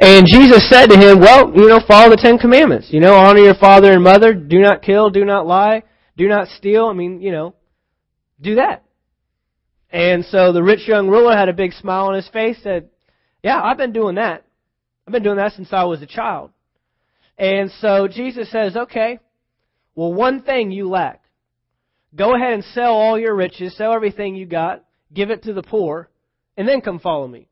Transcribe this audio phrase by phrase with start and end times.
[0.00, 2.88] And Jesus said to him, well, you know, follow the Ten Commandments.
[2.90, 5.82] You know, honor your father and mother, do not kill, do not lie,
[6.16, 6.86] do not steal.
[6.86, 7.54] I mean, you know,
[8.40, 8.82] do that.
[9.90, 12.88] And so the rich young ruler had a big smile on his face, said,
[13.42, 14.44] yeah, I've been doing that.
[15.06, 16.50] I've been doing that since I was a child.
[17.36, 19.18] And so Jesus says, okay,
[19.94, 21.22] well, one thing you lack.
[22.14, 25.62] Go ahead and sell all your riches, sell everything you got, give it to the
[25.62, 26.08] poor,
[26.56, 27.48] and then come follow me.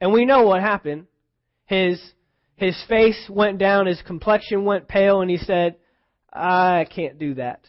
[0.00, 1.06] And we know what happened.
[1.66, 2.00] His,
[2.56, 5.76] his face went down, his complexion went pale, and he said,
[6.32, 7.66] I can't do that.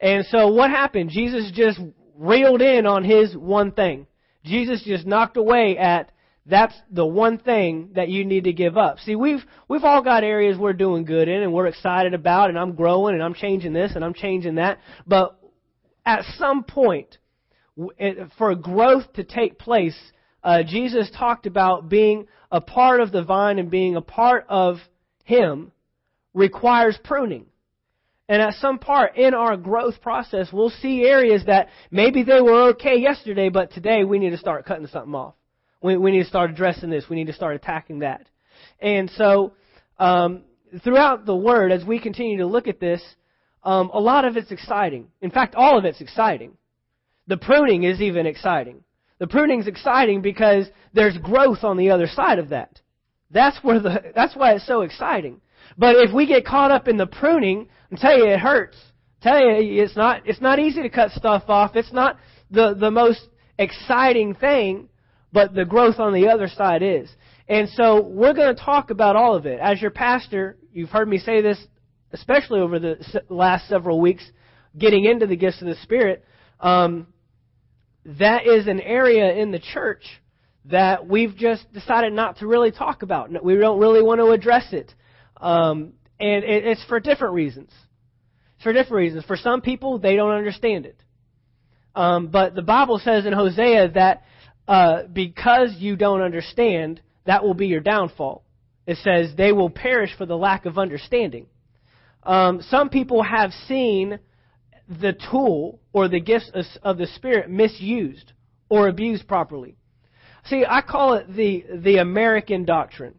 [0.00, 1.10] And so what happened?
[1.10, 1.80] Jesus just
[2.16, 4.06] reeled in on his one thing.
[4.44, 6.10] Jesus just knocked away at
[6.48, 9.00] that's the one thing that you need to give up.
[9.00, 12.58] See, we've we've all got areas we're doing good in and we're excited about and
[12.58, 14.78] I'm growing and I'm changing this and I'm changing that.
[15.06, 15.38] But
[16.04, 17.18] at some point
[18.38, 19.96] for growth to take place,
[20.46, 24.76] uh, Jesus talked about being a part of the vine and being a part of
[25.24, 25.72] him
[26.34, 27.46] requires pruning.
[28.28, 32.68] And at some part in our growth process, we'll see areas that maybe they were
[32.70, 35.34] okay yesterday, but today we need to start cutting something off.
[35.82, 37.06] We, we need to start addressing this.
[37.10, 38.28] We need to start attacking that.
[38.78, 39.52] And so,
[39.98, 40.44] um,
[40.84, 43.02] throughout the Word, as we continue to look at this,
[43.64, 45.08] um, a lot of it's exciting.
[45.20, 46.56] In fact, all of it's exciting.
[47.26, 48.84] The pruning is even exciting.
[49.18, 52.80] The pruning's exciting because there's growth on the other side of that.
[53.30, 55.40] That's where the, that's why it's so exciting.
[55.78, 58.76] But if we get caught up in the pruning, I tell you it hurts.
[59.22, 61.76] I tell you it's not it's not easy to cut stuff off.
[61.76, 62.18] It's not
[62.50, 63.26] the the most
[63.58, 64.88] exciting thing,
[65.32, 67.10] but the growth on the other side is.
[67.48, 69.60] And so we're going to talk about all of it.
[69.60, 71.58] As your pastor, you've heard me say this,
[72.12, 74.28] especially over the last several weeks,
[74.76, 76.24] getting into the gifts of the Spirit.
[76.60, 77.06] Um,
[78.18, 80.02] that is an area in the church
[80.66, 83.30] that we've just decided not to really talk about.
[83.44, 84.92] We don't really want to address it.
[85.36, 87.70] Um, and it's for different reasons.
[88.56, 89.24] It's for different reasons.
[89.24, 91.00] For some people, they don't understand it.
[91.94, 94.22] Um, but the Bible says in Hosea that
[94.68, 98.44] uh, because you don't understand, that will be your downfall.
[98.86, 101.46] It says they will perish for the lack of understanding.
[102.22, 104.18] Um, some people have seen
[104.88, 106.50] the tool or the gifts
[106.82, 108.32] of the Spirit misused
[108.68, 109.76] or abused properly.
[110.46, 113.16] See, I call it the, the American doctrine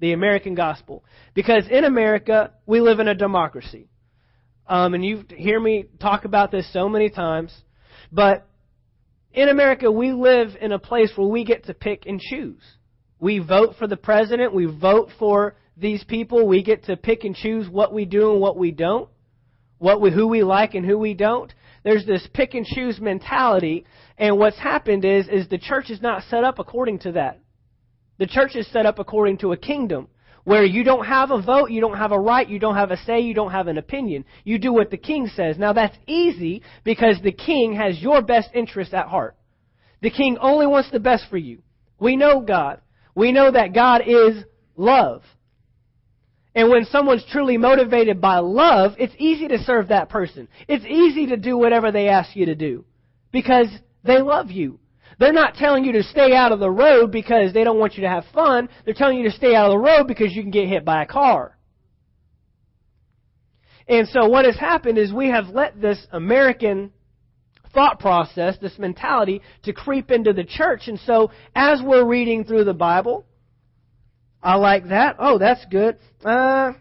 [0.00, 1.04] the American gospel.
[1.34, 3.88] Because in America, we live in a democracy.
[4.66, 7.54] Um, and you hear me talk about this so many times.
[8.10, 8.46] But
[9.32, 12.62] in America, we live in a place where we get to pick and choose.
[13.20, 14.54] We vote for the president.
[14.54, 16.48] We vote for these people.
[16.48, 19.08] We get to pick and choose what we do and what we don't.
[19.80, 21.52] What we, who we like and who we don't.
[21.84, 23.86] There's this pick and choose mentality.
[24.18, 27.40] And what's happened is, is the church is not set up according to that.
[28.18, 30.08] The church is set up according to a kingdom
[30.44, 32.96] where you don't have a vote, you don't have a right, you don't have a
[32.98, 34.26] say, you don't have an opinion.
[34.44, 35.56] You do what the king says.
[35.56, 39.36] Now that's easy because the king has your best interest at heart.
[40.02, 41.62] The king only wants the best for you.
[41.98, 42.82] We know God.
[43.14, 44.44] We know that God is
[44.76, 45.22] love.
[46.54, 50.48] And when someone's truly motivated by love, it's easy to serve that person.
[50.66, 52.84] It's easy to do whatever they ask you to do
[53.32, 53.68] because
[54.04, 54.80] they love you.
[55.18, 58.02] They're not telling you to stay out of the road because they don't want you
[58.02, 58.68] to have fun.
[58.84, 61.02] They're telling you to stay out of the road because you can get hit by
[61.02, 61.56] a car.
[63.86, 66.92] And so what has happened is we have let this American
[67.74, 70.82] thought process, this mentality, to creep into the church.
[70.86, 73.26] And so as we're reading through the Bible,
[74.42, 75.16] I like that.
[75.18, 75.98] Oh, that's good.
[76.24, 76.72] Uh,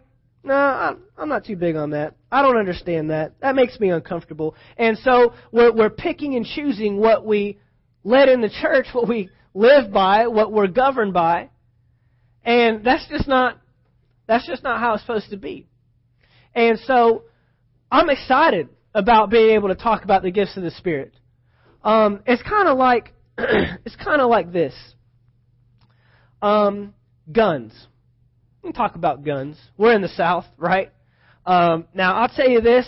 [0.44, 2.16] no, I'm, I'm not too big on that.
[2.32, 3.34] I don't understand that.
[3.42, 4.56] That makes me uncomfortable.
[4.78, 7.60] And so we're, we're picking and choosing what we
[8.04, 11.50] let in the church, what we live by, what we're governed by.
[12.44, 13.60] And that's just not
[14.30, 15.68] that's just not how it's supposed to be.
[16.54, 17.24] And so
[17.92, 21.14] I'm excited about being able to talk about the gifts of the Spirit.
[21.84, 24.76] Um, it's kind of like it's kind of like this.
[26.44, 26.94] Um,
[27.32, 27.74] guns.
[28.64, 29.58] We talk about guns.
[29.78, 30.92] We're in the South, right?
[31.46, 32.86] Um, now I'll tell you this.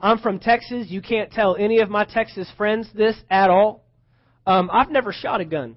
[0.00, 0.86] I'm from Texas.
[0.88, 3.84] You can't tell any of my Texas friends this at all.
[4.46, 5.76] Um, I've never shot a gun.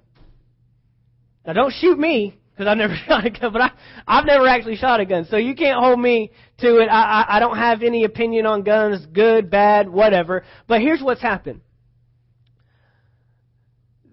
[1.44, 3.70] Now, don't shoot me because I've never shot a gun, but I,
[4.06, 5.26] I've never actually shot a gun.
[5.28, 6.86] So you can't hold me to it.
[6.86, 10.44] I, I, I don't have any opinion on guns, good, bad, whatever.
[10.68, 11.60] But here's what's happened.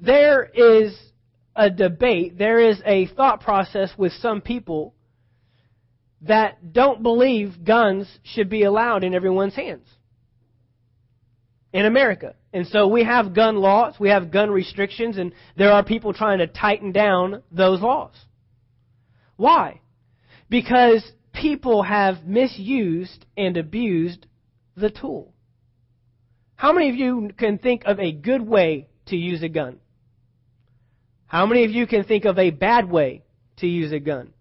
[0.02, 0.98] There is
[1.56, 4.94] a debate, there is a thought process with some people
[6.22, 9.88] that don't believe guns should be allowed in everyone's hands
[11.72, 12.36] in America.
[12.54, 16.40] And so we have gun laws, we have gun restrictions, and there are people trying
[16.40, 18.14] to tighten down those laws.
[19.36, 19.82] Why?
[20.50, 24.26] Because people have misused and abused
[24.76, 25.34] the tool.
[26.56, 29.80] How many of you can think of a good way to use a gun?
[31.30, 33.24] How many of you can think of a bad way
[33.58, 34.34] to use a gun?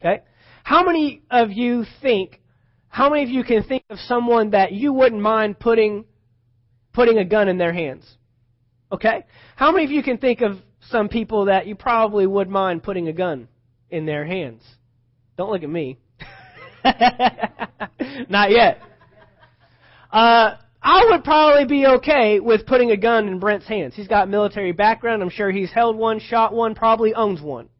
[0.00, 0.22] Okay?
[0.62, 2.40] How many of you think,
[2.88, 6.04] how many of you can think of someone that you wouldn't mind putting,
[6.92, 8.06] putting a gun in their hands?
[8.92, 9.24] Okay?
[9.56, 10.58] How many of you can think of
[10.90, 13.48] some people that you probably would mind putting a gun
[13.88, 14.62] in their hands?
[15.38, 15.98] Don't look at me.
[18.28, 18.82] Not yet.
[20.12, 20.56] Uh,
[20.86, 23.94] I would probably be okay with putting a gun in Brent's hands.
[23.96, 25.22] He's got military background.
[25.22, 27.70] I'm sure he's held one, shot one, probably owns one.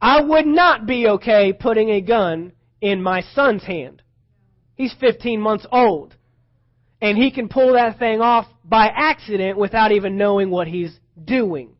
[0.00, 4.02] I would not be okay putting a gun in my son's hand.
[4.76, 6.14] He's 15 months old.
[7.00, 11.70] And he can pull that thing off by accident without even knowing what he's doing.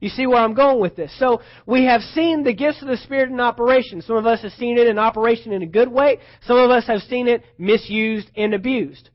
[0.00, 1.16] You see where I'm going with this.
[1.20, 4.02] So we have seen the gifts of the Spirit in operation.
[4.02, 6.18] Some of us have seen it in operation in a good way.
[6.42, 9.10] Some of us have seen it misused and abused.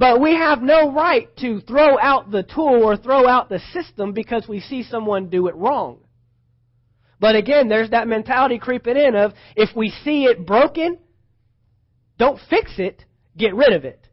[0.00, 4.14] But we have no right to throw out the tool or throw out the system
[4.14, 5.98] because we see someone do it wrong.
[7.20, 10.96] But again, there's that mentality creeping in of if we see it broken,
[12.18, 13.04] don't fix it,
[13.36, 14.08] get rid of it.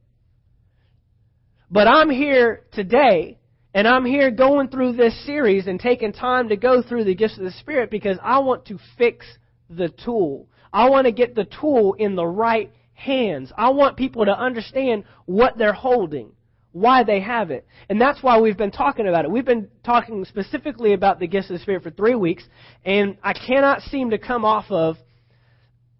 [1.71, 3.39] But I'm here today,
[3.73, 7.37] and I'm here going through this series and taking time to go through the gifts
[7.37, 9.25] of the Spirit because I want to fix
[9.69, 10.49] the tool.
[10.73, 13.51] I want to get the tool in the right hands.
[13.55, 16.31] I want people to understand what they're holding,
[16.71, 17.65] why they have it.
[17.89, 19.29] And that's why we've been talking about it.
[19.31, 22.43] We've been talking specifically about the gifts of the Spirit for three weeks,
[22.83, 24.97] and I cannot seem to come off of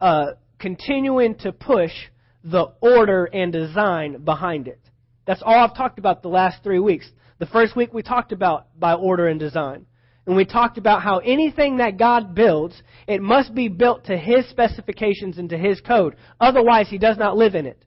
[0.01, 1.91] uh, continuing to push
[2.43, 4.79] the order and design behind it.
[5.27, 7.07] That's all I've talked about the last three weeks.
[7.37, 9.85] The first week we talked about by order and design.
[10.27, 14.47] And we talked about how anything that God builds, it must be built to His
[14.49, 16.17] specifications and to His code.
[16.41, 17.83] Otherwise, He does not live in it.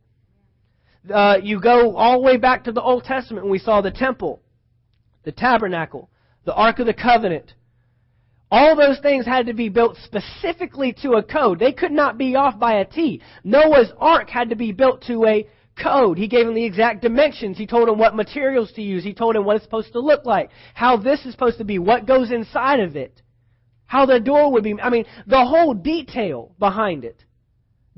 [1.13, 3.91] Uh, you go all the way back to the Old Testament and we saw the
[3.91, 4.43] temple,
[5.25, 6.09] the tabernacle,
[6.45, 7.53] the Ark of the Covenant.
[8.51, 11.59] All those things had to be built specifically to a code.
[11.59, 13.21] They could not be off by a T.
[13.45, 15.47] Noah's Ark had to be built to a
[15.83, 16.19] code.
[16.19, 17.59] He gave him the exact dimensions.
[17.59, 19.05] He told him what materials to use.
[19.05, 20.51] He told him what it's supposed to look like.
[20.75, 21.79] How this is supposed to be.
[21.79, 23.23] What goes inside of it.
[23.87, 24.75] How the door would be.
[24.81, 27.25] I mean, the whole detail behind it.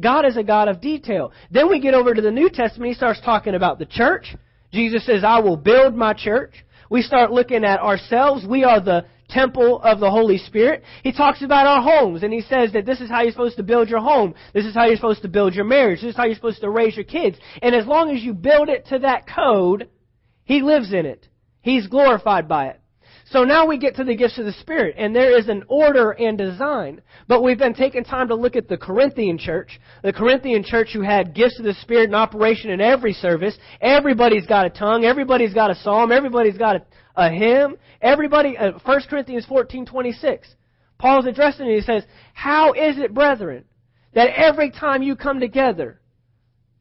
[0.00, 1.32] God is a God of detail.
[1.50, 2.88] Then we get over to the New Testament.
[2.88, 4.34] He starts talking about the church.
[4.72, 6.64] Jesus says, I will build my church.
[6.90, 8.46] We start looking at ourselves.
[8.46, 10.82] We are the temple of the Holy Spirit.
[11.02, 13.62] He talks about our homes and he says that this is how you're supposed to
[13.62, 14.34] build your home.
[14.52, 16.00] This is how you're supposed to build your marriage.
[16.00, 17.38] This is how you're supposed to raise your kids.
[17.62, 19.88] And as long as you build it to that code,
[20.44, 21.28] He lives in it.
[21.60, 22.82] He's glorified by it.
[23.32, 26.10] So now we get to the gifts of the Spirit, and there is an order
[26.10, 27.00] and design.
[27.28, 29.80] But we've been taking time to look at the Corinthian church.
[30.02, 33.56] The Corinthian church who had gifts of the Spirit in operation in every service.
[33.80, 35.04] Everybody's got a tongue.
[35.04, 36.12] Everybody's got a psalm.
[36.12, 36.82] Everybody's got a,
[37.16, 37.76] a hymn.
[38.00, 40.48] Everybody, uh, 1 Corinthians 14, 26.
[40.98, 41.76] Paul's addressing it.
[41.76, 43.64] He says, How is it, brethren,
[44.14, 46.00] that every time you come together,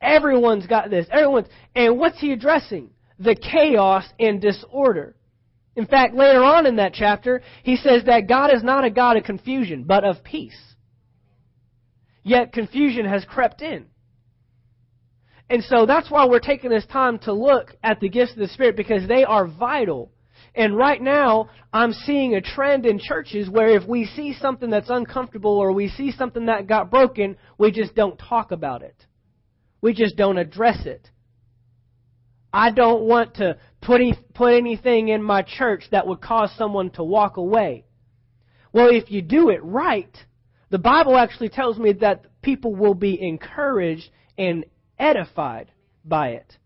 [0.01, 2.91] everyone's got this, everyone's, and what's he addressing?
[3.19, 5.15] The chaos and disorder.
[5.75, 9.17] In fact, later on in that chapter, he says that God is not a God
[9.17, 10.59] of confusion, but of peace.
[12.23, 13.85] Yet confusion has crept in.
[15.49, 18.47] And so that's why we're taking this time to look at the gifts of the
[18.47, 20.11] Spirit because they are vital
[20.53, 24.89] and right now, I'm seeing a trend in churches where if we see something that's
[24.89, 28.95] uncomfortable or we see something that got broken, we just don't talk about it.
[29.81, 31.09] We just don't address it.
[32.53, 34.01] I don't want to put,
[34.33, 37.85] put anything in my church that would cause someone to walk away.
[38.73, 40.15] Well, if you do it right,
[40.69, 44.65] the Bible actually tells me that people will be encouraged and
[44.99, 45.71] edified
[46.03, 46.57] by it.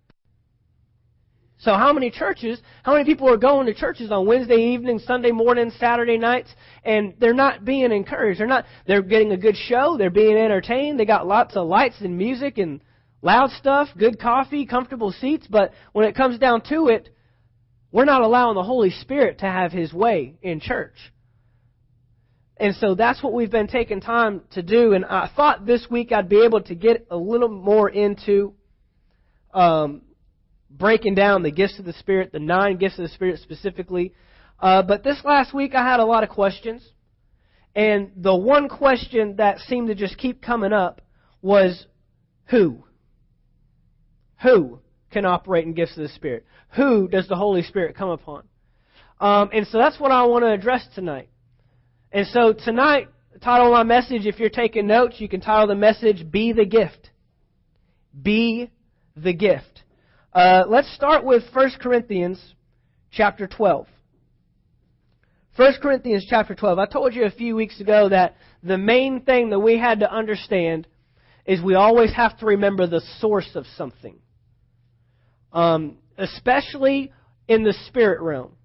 [1.66, 5.32] So how many churches, how many people are going to churches on Wednesday evenings, Sunday
[5.32, 6.54] mornings, Saturday nights,
[6.84, 8.40] and they're not being encouraged.
[8.40, 11.96] They're not, they're getting a good show, they're being entertained, they got lots of lights
[12.02, 12.82] and music and
[13.24, 17.10] loud stuff, good coffee, comfortable seats, but when it comes down to it,
[17.92, 20.94] we're not allowing the Holy Spirit to have His way in church.
[22.58, 26.12] And so that's what we've been taking time to do, and I thought this week
[26.12, 28.54] I'd be able to get a little more into
[29.52, 30.04] um,
[30.78, 34.14] breaking down the gifts of the Spirit, the nine gifts of the Spirit specifically.
[34.60, 36.88] Uh, but this last week I had a lot of questions.
[37.76, 41.02] And the one question that seemed to just keep coming up
[41.42, 41.86] was
[42.46, 42.84] who?
[44.44, 44.80] Who
[45.12, 46.46] can operate in gifts of the Spirit?
[46.76, 48.44] Who does the Holy Spirit come upon?
[49.20, 51.30] Um, and so that's what I want to address tonight.
[52.12, 53.08] And so tonight,
[53.42, 57.12] title my message, if you're taking notes, you can title the message, Be the Gift.
[58.22, 58.70] Be
[59.16, 59.84] the Gift.
[60.36, 62.38] Uh, let's start with 1 Corinthians
[63.10, 63.88] chapter 12.
[65.56, 66.78] 1 Corinthians chapter 12.
[66.78, 70.14] I told you a few weeks ago that the main thing that we had to
[70.14, 70.88] understand
[71.46, 74.20] is we always have to remember the source of something.
[75.54, 77.14] Um, especially
[77.48, 78.58] in the spirit realm.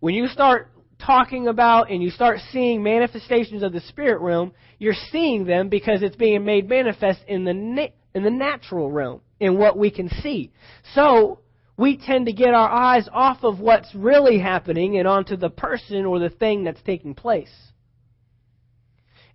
[0.00, 4.94] When you start talking about and you start seeing manifestations of the spirit realm, you're
[5.12, 9.58] seeing them because it's being made manifest in the na- in the natural realm, in
[9.58, 10.52] what we can see.
[10.94, 11.40] So,
[11.76, 16.04] we tend to get our eyes off of what's really happening and onto the person
[16.04, 17.52] or the thing that's taking place.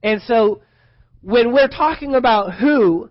[0.02, 0.62] And so,
[1.22, 3.10] when we're talking about who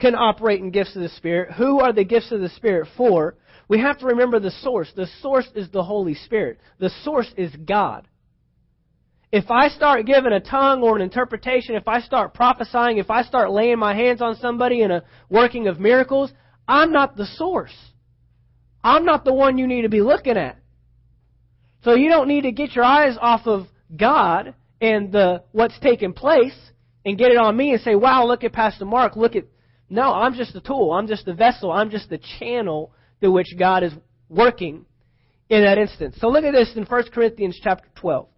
[0.00, 3.36] can operate in gifts of the Spirit, who are the gifts of the Spirit for,
[3.68, 4.92] we have to remember the source.
[4.94, 6.58] The source is the Holy Spirit.
[6.78, 8.06] The source is God.
[9.32, 13.22] If I start giving a tongue or an interpretation, if I start prophesying, if I
[13.22, 16.32] start laying my hands on somebody in a working of miracles,
[16.68, 17.74] I'm not the source.
[18.84, 20.58] I'm not the one you need to be looking at.
[21.82, 23.66] So you don't need to get your eyes off of
[23.96, 26.56] God and the what's taking place
[27.04, 29.16] and get it on me and say, "Wow, look at Pastor Mark.
[29.16, 29.44] Look at."
[29.88, 30.92] No, I'm just a tool.
[30.92, 31.70] I'm just a vessel.
[31.70, 33.92] I'm just the channel through which God is
[34.28, 34.84] working
[35.48, 36.16] in that instance.
[36.20, 38.28] So look at this in 1 Corinthians chapter 12.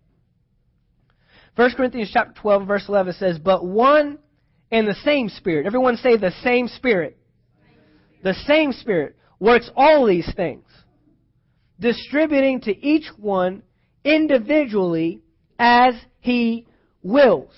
[1.58, 4.18] 1 Corinthians chapter 12 verse 11 says, "But one
[4.70, 7.16] and the same Spirit." Everyone say the same Spirit.
[8.22, 10.64] The same Spirit works all these things,
[11.80, 13.64] distributing to each one
[14.04, 15.20] individually
[15.58, 16.64] as he
[17.02, 17.52] wills.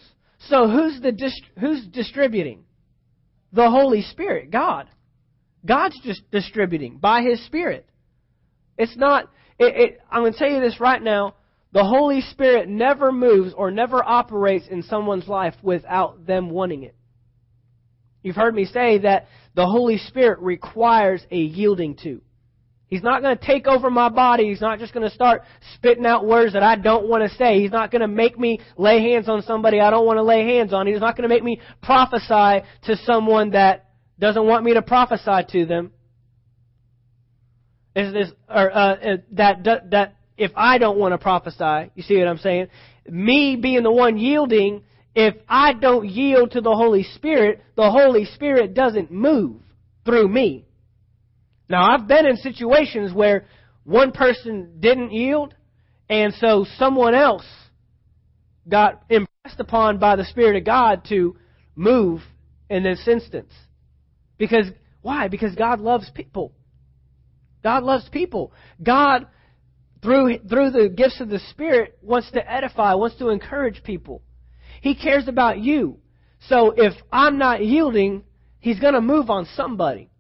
[0.49, 2.65] So who's the dist- who's distributing?
[3.53, 4.89] The Holy Spirit, God.
[5.67, 7.85] God's just distributing by His Spirit.
[8.79, 9.25] It's not,
[9.59, 11.35] it, it, I'm going to tell you this right now.
[11.73, 16.97] The Holy Spirit never moves or never operates in someone's life without them wanting it.
[18.23, 22.21] You've heard me say that the Holy Spirit requires a yielding to.
[22.91, 24.49] He's not going to take over my body.
[24.49, 25.43] He's not just going to start
[25.77, 27.61] spitting out words that I don't want to say.
[27.61, 30.45] He's not going to make me lay hands on somebody I don't want to lay
[30.57, 30.89] hands on.
[30.89, 35.47] He's not going to make me prophesy to someone that doesn't want me to prophesy
[35.51, 35.93] to them.
[37.95, 42.17] Is this or uh, uh that that if I don't want to prophesy, you see
[42.17, 42.69] what I'm saying?
[43.07, 44.83] Me being the one yielding,
[45.15, 49.61] if I don't yield to the Holy Spirit, the Holy Spirit doesn't move
[50.07, 50.65] through me.
[51.69, 53.45] Now I've been in situations where
[53.85, 55.55] one person didn't yield,
[56.09, 57.45] and so someone else
[58.67, 61.37] got impressed upon by the Spirit of God to
[61.77, 62.23] move
[62.71, 63.53] in this instance.
[64.39, 64.71] Because,
[65.03, 65.29] why?
[65.29, 66.55] Because God loves people.
[67.63, 68.55] God loves people.
[68.83, 69.27] God,
[70.03, 74.23] through, through the gifts of the Spirit, wants to edify, wants to encourage people.
[74.81, 75.99] He cares about you.
[76.49, 78.25] So if I'm not yielding,
[78.61, 80.11] He's going to move on somebody.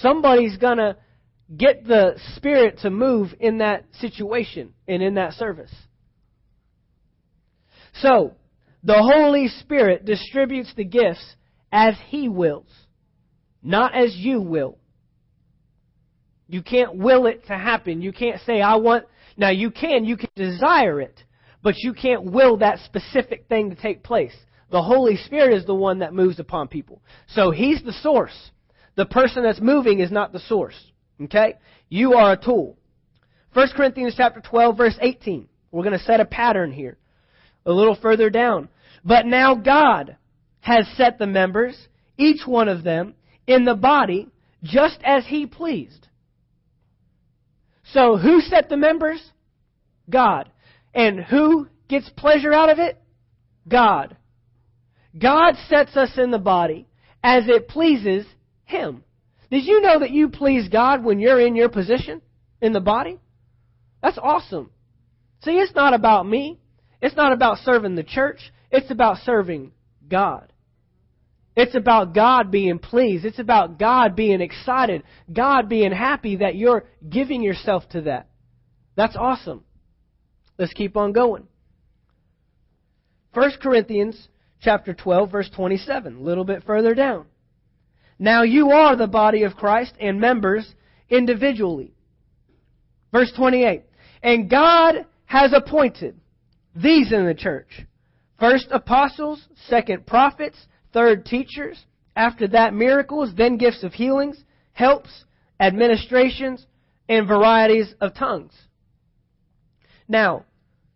[0.00, 0.96] Somebody's going to
[1.56, 5.74] get the Spirit to move in that situation and in that service.
[8.00, 8.34] So,
[8.84, 11.34] the Holy Spirit distributes the gifts
[11.72, 12.68] as He wills
[13.66, 14.78] not as you will.
[16.48, 18.00] You can't will it to happen.
[18.00, 19.04] You can't say, I want.
[19.36, 20.04] Now, you can.
[20.04, 21.22] You can desire it.
[21.62, 24.34] But you can't will that specific thing to take place.
[24.70, 27.02] The Holy Spirit is the one that moves upon people.
[27.28, 28.50] So He's the source.
[28.96, 30.76] The person that's moving is not the source.
[31.22, 31.54] Okay?
[31.88, 32.76] You are a tool.
[33.52, 35.48] 1 Corinthians chapter 12 verse 18.
[35.70, 36.98] We're going to set a pattern here.
[37.64, 38.68] A little further down.
[39.04, 40.16] But now God
[40.60, 41.76] has set the members,
[42.16, 43.14] each one of them,
[43.46, 44.28] in the body
[44.62, 46.08] just as he pleased.
[47.96, 49.22] So who set the members?
[50.10, 50.50] God.
[50.94, 53.00] And who gets pleasure out of it?
[53.66, 54.18] God.
[55.18, 56.86] God sets us in the body
[57.24, 58.26] as it pleases
[58.66, 59.02] him.
[59.50, 62.20] Did you know that you please God when you're in your position
[62.60, 63.18] in the body?
[64.02, 64.70] That's awesome.
[65.42, 66.60] See, it's not about me.
[67.00, 68.52] It's not about serving the church.
[68.70, 69.72] It's about serving
[70.06, 70.52] God.
[71.56, 73.24] It's about God being pleased.
[73.24, 75.02] It's about God being excited.
[75.32, 78.28] God being happy that you're giving yourself to that.
[78.94, 79.64] That's awesome.
[80.58, 81.48] Let's keep on going.
[83.32, 84.28] 1 Corinthians
[84.60, 87.26] chapter 12 verse 27, a little bit further down.
[88.18, 90.74] Now you are the body of Christ and members
[91.08, 91.94] individually.
[93.12, 93.84] Verse 28.
[94.22, 96.18] And God has appointed
[96.74, 97.86] these in the church.
[98.38, 100.56] First apostles, second prophets,
[100.96, 101.78] Third, teachers.
[102.16, 103.34] After that, miracles.
[103.36, 105.10] Then, gifts of healings, helps,
[105.60, 106.64] administrations,
[107.06, 108.54] and varieties of tongues.
[110.08, 110.46] Now,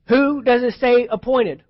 [0.09, 1.65] who does it say appointed?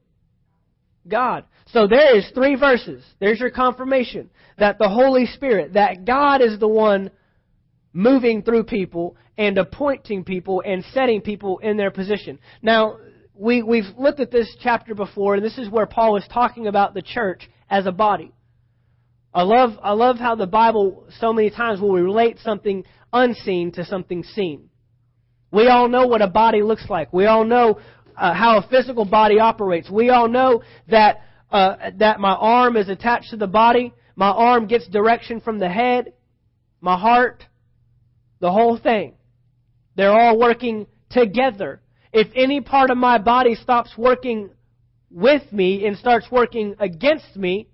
[1.09, 1.43] God.
[1.73, 3.03] So there is three verses.
[3.19, 7.11] There's your confirmation that the Holy Spirit, that God is the one
[7.93, 12.39] moving through people and appointing people and setting people in their position.
[12.63, 12.99] Now,
[13.35, 16.95] we, we've looked at this chapter before, and this is where Paul is talking about
[16.95, 18.33] the church as a body.
[19.33, 23.85] I love, I love how the Bible so many times will relate something unseen to
[23.85, 24.69] something seen.
[25.53, 27.13] We all know what a body looks like.
[27.13, 27.79] We all know
[28.17, 29.89] uh, how a physical body operates.
[29.89, 33.93] We all know that uh, that my arm is attached to the body.
[34.15, 36.13] My arm gets direction from the head,
[36.81, 37.45] my heart,
[38.41, 39.15] the whole thing.
[39.97, 41.81] They're all working together.
[42.13, 44.51] If any part of my body stops working
[45.11, 47.69] with me and starts working against me,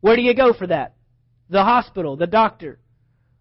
[0.00, 0.94] where do you go for that?
[1.48, 2.78] The hospital, the doctor.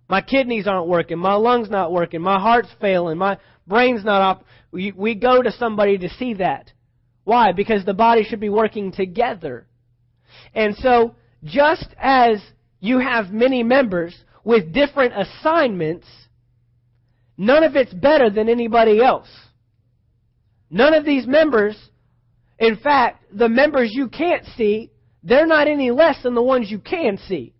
[0.09, 4.45] My kidneys aren't working, my lungs not working, my heart's failing, my brain's not up.
[4.71, 6.71] We, we go to somebody to see that.
[7.23, 7.51] Why?
[7.51, 9.67] Because the body should be working together.
[10.53, 12.41] And so, just as
[12.79, 16.07] you have many members with different assignments,
[17.37, 19.29] none of it's better than anybody else.
[20.69, 21.77] None of these members,
[22.61, 24.91] in fact, the members you can't see,
[25.23, 27.53] they're not any less than the ones you can see.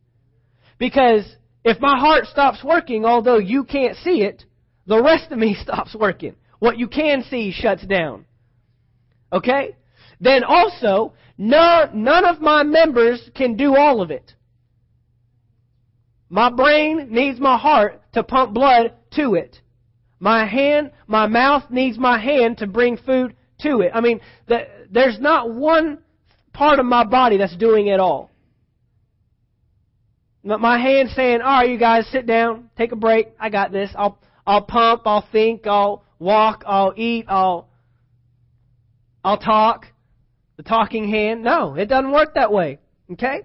[0.78, 1.26] Because
[1.66, 4.46] if my heart stops working, although you can't see it,
[4.86, 6.36] the rest of me stops working.
[6.60, 8.26] What you can see shuts down.
[9.34, 9.76] Okay?
[10.20, 14.36] Then also, none, of my members can do all of it.
[16.30, 19.58] My brain needs my heart to pump blood to it.
[20.20, 23.92] My hand, my mouth needs my hand to bring food to it.
[23.94, 26.00] I mean, the, there's not one
[26.54, 28.30] part of my body that's doing it all.
[30.44, 33.92] My hand saying, all right, you guys sit down, take a break, I got this,
[33.96, 37.70] I'll, I'll pump, I'll think, I'll walk, I'll eat, I'll,
[39.24, 39.86] I'll talk.
[40.58, 41.44] The talking hand.
[41.44, 42.80] No, it doesn't work that way.
[43.12, 43.42] Okay?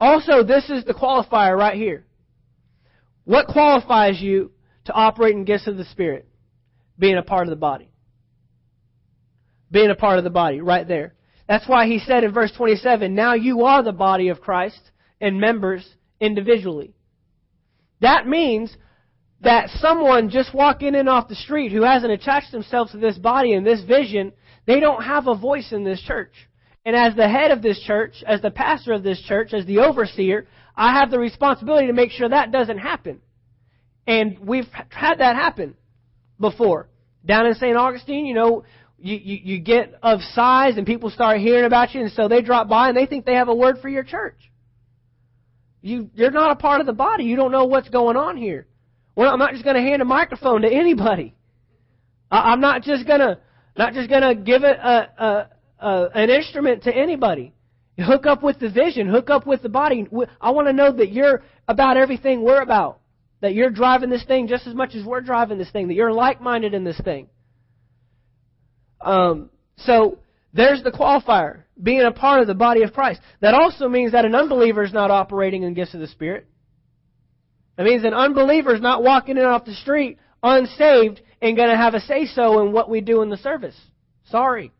[0.00, 2.06] Also, this is the qualifier right here.
[3.24, 4.52] What qualifies you
[4.86, 6.26] to operate in gifts of the Spirit?
[6.98, 7.90] Being a part of the body.
[9.70, 11.14] Being a part of the body, right there.
[11.48, 14.80] That's why he said in verse 27, Now you are the body of Christ
[15.20, 15.86] and members
[16.20, 16.94] individually.
[18.00, 18.74] That means
[19.40, 23.52] that someone just walking in off the street who hasn't attached themselves to this body
[23.52, 24.32] and this vision,
[24.66, 26.32] they don't have a voice in this church.
[26.86, 29.78] And as the head of this church, as the pastor of this church, as the
[29.78, 30.46] overseer,
[30.76, 33.20] I have the responsibility to make sure that doesn't happen.
[34.06, 35.76] And we've had that happen
[36.38, 36.88] before.
[37.24, 37.76] Down in St.
[37.76, 38.64] Augustine, you know,
[39.04, 42.40] you, you, you get of size and people start hearing about you and so they
[42.40, 44.38] drop by and they think they have a word for your church.
[45.82, 47.24] You, you're not a part of the body.
[47.24, 48.66] You don't know what's going on here.
[49.14, 51.34] Well, I'm not just going to hand a microphone to anybody.
[52.30, 53.38] I, I'm not just going to,
[53.76, 55.50] not just going to give it a, a,
[55.86, 57.52] a, an instrument to anybody.
[57.98, 59.06] Hook up with the vision.
[59.06, 60.06] Hook up with the body.
[60.40, 63.00] I want to know that you're about everything we're about.
[63.42, 65.88] That you're driving this thing just as much as we're driving this thing.
[65.88, 67.28] That you're like-minded in this thing.
[69.00, 70.18] Um, so
[70.52, 73.20] there's the qualifier, being a part of the body of Christ.
[73.40, 76.46] That also means that an unbeliever is not operating in gifts of the Spirit.
[77.76, 81.76] That means an unbeliever is not walking in off the street unsaved and going to
[81.76, 83.76] have a say so in what we do in the service.
[84.30, 84.72] Sorry.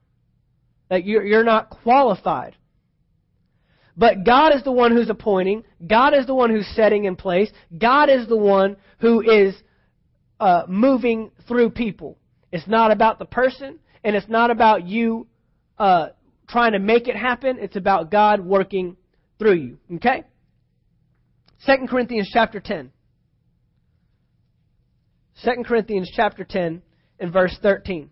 [0.91, 2.55] That you're not qualified.
[3.97, 5.65] But God is the one who's appointing.
[5.85, 7.51] God is the one who's setting in place.
[7.77, 9.55] God is the one who is
[10.41, 12.19] uh, moving through people.
[12.53, 15.27] It's not about the person, and it's not about you
[15.79, 16.09] uh,
[16.47, 17.57] trying to make it happen.
[17.59, 18.97] It's about God working
[19.39, 19.79] through you.
[19.97, 20.25] Okay?
[21.67, 22.93] 2 Corinthians chapter 10.
[25.43, 26.83] 2 Corinthians chapter 10
[27.19, 28.11] and verse 13.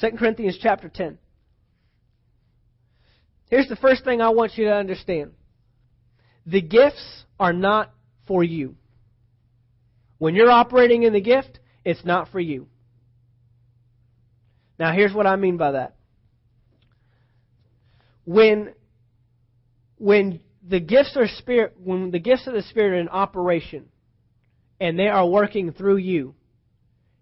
[0.00, 1.18] 2 Corinthians chapter 10.
[3.48, 5.32] Here's the first thing I want you to understand.
[6.46, 7.92] The gifts are not
[8.26, 8.76] for you.
[10.18, 12.66] When you're operating in the gift, it's not for you.
[14.78, 15.96] Now here's what I mean by that.
[18.24, 18.74] When
[19.98, 23.86] when the gifts are spirit when the gifts of the spirit are in operation
[24.80, 26.34] and they are working through you,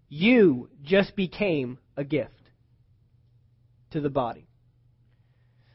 [0.09, 2.33] you just became a gift
[3.91, 4.47] to the body.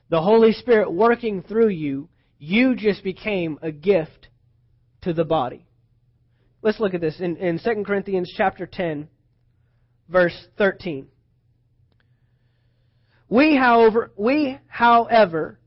[0.09, 4.29] The Holy Spirit working through you, you just became a gift
[5.03, 5.66] to the body.
[6.67, 9.07] Let's look at this in, in 2 Corinthians chapter 10,
[10.09, 11.07] verse 13.
[13.29, 15.61] We, however, we, however,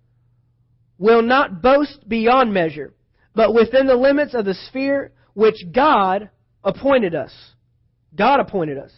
[0.98, 2.94] will not boast beyond measure,
[3.34, 6.32] but within the limits of the sphere which God
[6.66, 7.32] appointed us.
[8.14, 8.92] God appointed us.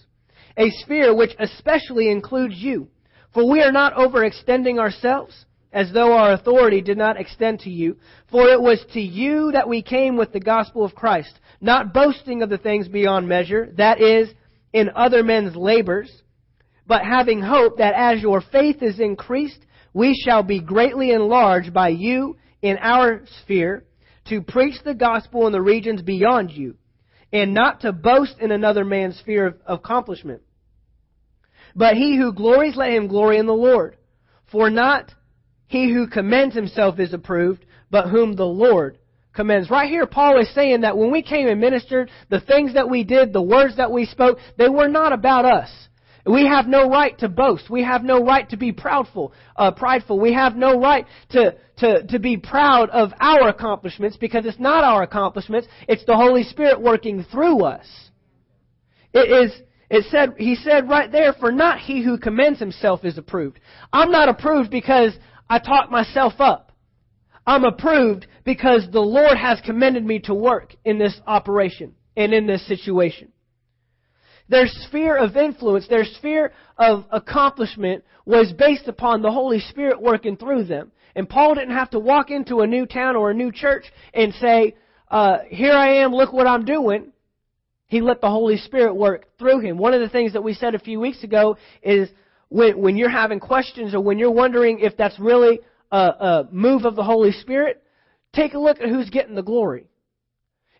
[0.57, 2.87] a sphere which especially includes you.
[3.31, 7.97] For we are not overextending ourselves, as though our authority did not extend to you.
[8.29, 12.41] For it was to you that we came with the gospel of Christ, not boasting
[12.41, 14.29] of the things beyond measure, that is,
[14.73, 16.11] in other men's labors,
[16.87, 19.59] but having hope that as your faith is increased,
[19.93, 23.85] we shall be greatly enlarged by you in our sphere
[24.29, 26.75] to preach the gospel in the regions beyond you,
[27.33, 30.41] and not to boast in another man's sphere of accomplishment.
[31.75, 33.97] But he who glories, let him glory in the Lord.
[34.51, 35.13] For not
[35.71, 38.99] he who commends himself is approved, but whom the Lord
[39.33, 39.69] commends.
[39.69, 43.05] Right here, Paul is saying that when we came and ministered, the things that we
[43.05, 45.69] did, the words that we spoke, they were not about us.
[46.25, 47.69] We have no right to boast.
[47.69, 50.19] We have no right to be proudful, uh, prideful.
[50.19, 54.83] We have no right to, to, to be proud of our accomplishments because it's not
[54.83, 55.67] our accomplishments.
[55.87, 57.87] It's the Holy Spirit working through us.
[59.13, 63.17] It is, it said, he said right there, for not he who commends himself is
[63.17, 63.59] approved.
[63.91, 65.13] I'm not approved because
[65.51, 66.71] I talk myself up.
[67.45, 72.47] I'm approved because the Lord has commended me to work in this operation and in
[72.47, 73.33] this situation.
[74.47, 80.37] Their sphere of influence, their sphere of accomplishment was based upon the Holy Spirit working
[80.37, 80.93] through them.
[81.15, 83.83] And Paul didn't have to walk into a new town or a new church
[84.13, 84.75] and say,
[85.09, 87.11] uh, here I am, look what I'm doing.
[87.87, 89.77] He let the Holy Spirit work through him.
[89.77, 92.07] One of the things that we said a few weeks ago is
[92.51, 96.83] when, when you're having questions or when you're wondering if that's really a, a move
[96.83, 97.81] of the Holy Spirit,
[98.33, 99.87] take a look at who's getting the glory.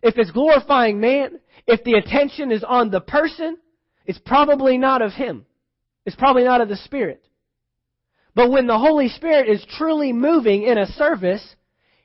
[0.02, 3.56] If it's glorifying man, if the attention is on the person,
[4.04, 5.46] it's probably not of Him.
[6.04, 7.24] It's probably not of the Spirit.
[8.34, 11.56] But when the Holy Spirit is truly moving in a service,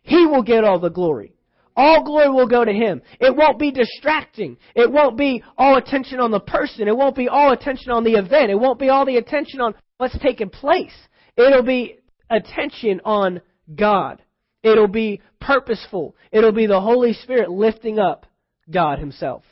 [0.01, 1.34] He will get all the glory.
[1.78, 3.04] All glory will go to Him.
[3.20, 4.58] It won't be distracting.
[4.76, 6.88] It won't be all attention on the person.
[6.88, 8.50] It won't be all attention on the event.
[8.50, 10.96] It won't be all the attention on what's taking place.
[11.38, 12.00] It'll be
[12.32, 13.42] attention on
[13.76, 14.24] God.
[14.63, 16.16] It'll be purposeful.
[16.32, 18.26] It'll be the Holy Spirit lifting up
[18.68, 19.44] God Himself.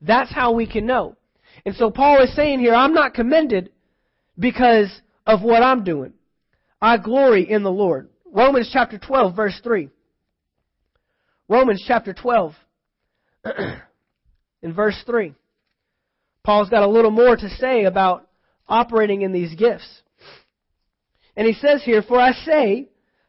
[0.00, 1.16] That's how we can know.
[1.66, 3.70] And so Paul is saying here, I'm not commended
[4.38, 4.90] because
[5.26, 6.14] of what I'm doing.
[6.80, 8.08] I glory in the Lord.
[8.32, 9.90] Romans chapter 12, verse 3.
[11.50, 12.54] Romans chapter 12,
[14.62, 15.34] in verse 3.
[16.42, 18.26] Paul's got a little more to say about
[18.66, 20.02] operating in these gifts.
[21.36, 22.88] And he says here, For I say,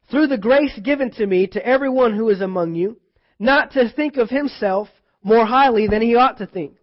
[0.09, 2.97] through the grace given to me to everyone who is among you,
[3.39, 4.87] not to think of himself
[5.21, 6.75] more highly than he ought to think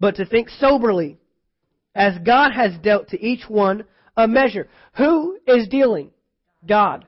[0.00, 1.18] but to think soberly,
[1.94, 3.84] as God has dealt to each one
[4.16, 4.68] a measure.
[4.96, 6.10] Who is dealing?
[6.66, 7.06] God.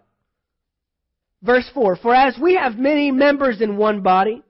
[1.42, 4.42] Verse 4 For as we have many members in one body,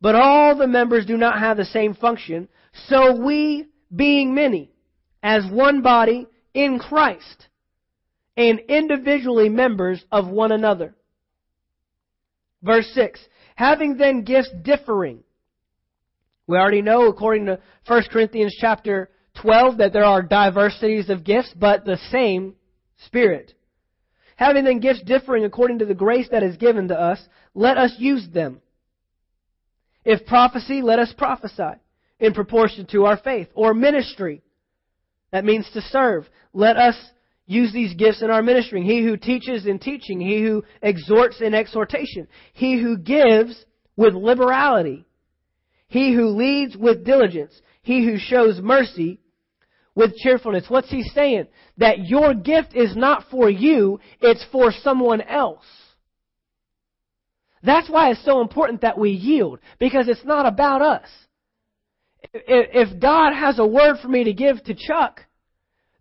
[0.00, 2.48] but all the members do not have the same function,
[2.88, 4.70] so we, being many,
[5.22, 7.48] as one body in Christ,
[8.36, 10.94] and individually members of one another.
[12.62, 13.20] Verse 6
[13.56, 15.24] Having then gifts differing,
[16.46, 21.52] we already know, according to 1 Corinthians chapter 12, that there are diversities of gifts,
[21.58, 22.54] but the same
[23.04, 23.52] Spirit.
[24.36, 27.20] Having then gifts differing according to the grace that is given to us,
[27.54, 28.60] let us use them.
[30.04, 31.80] If prophecy, let us prophesy
[32.20, 33.48] in proportion to our faith.
[33.54, 34.42] Or ministry,
[35.32, 36.28] that means to serve.
[36.52, 36.96] Let us
[37.46, 38.82] use these gifts in our ministry.
[38.82, 43.64] He who teaches in teaching, he who exhorts in exhortation, he who gives
[43.96, 45.06] with liberality,
[45.88, 47.58] he who leads with diligence.
[47.82, 49.20] He who shows mercy
[49.96, 50.66] with cheerfulness.
[50.68, 51.48] What's he saying?
[51.78, 55.64] That your gift is not for you, it's for someone else.
[57.64, 61.08] That's why it's so important that we yield, because it's not about us.
[62.32, 65.22] If God has a word for me to give to Chuck,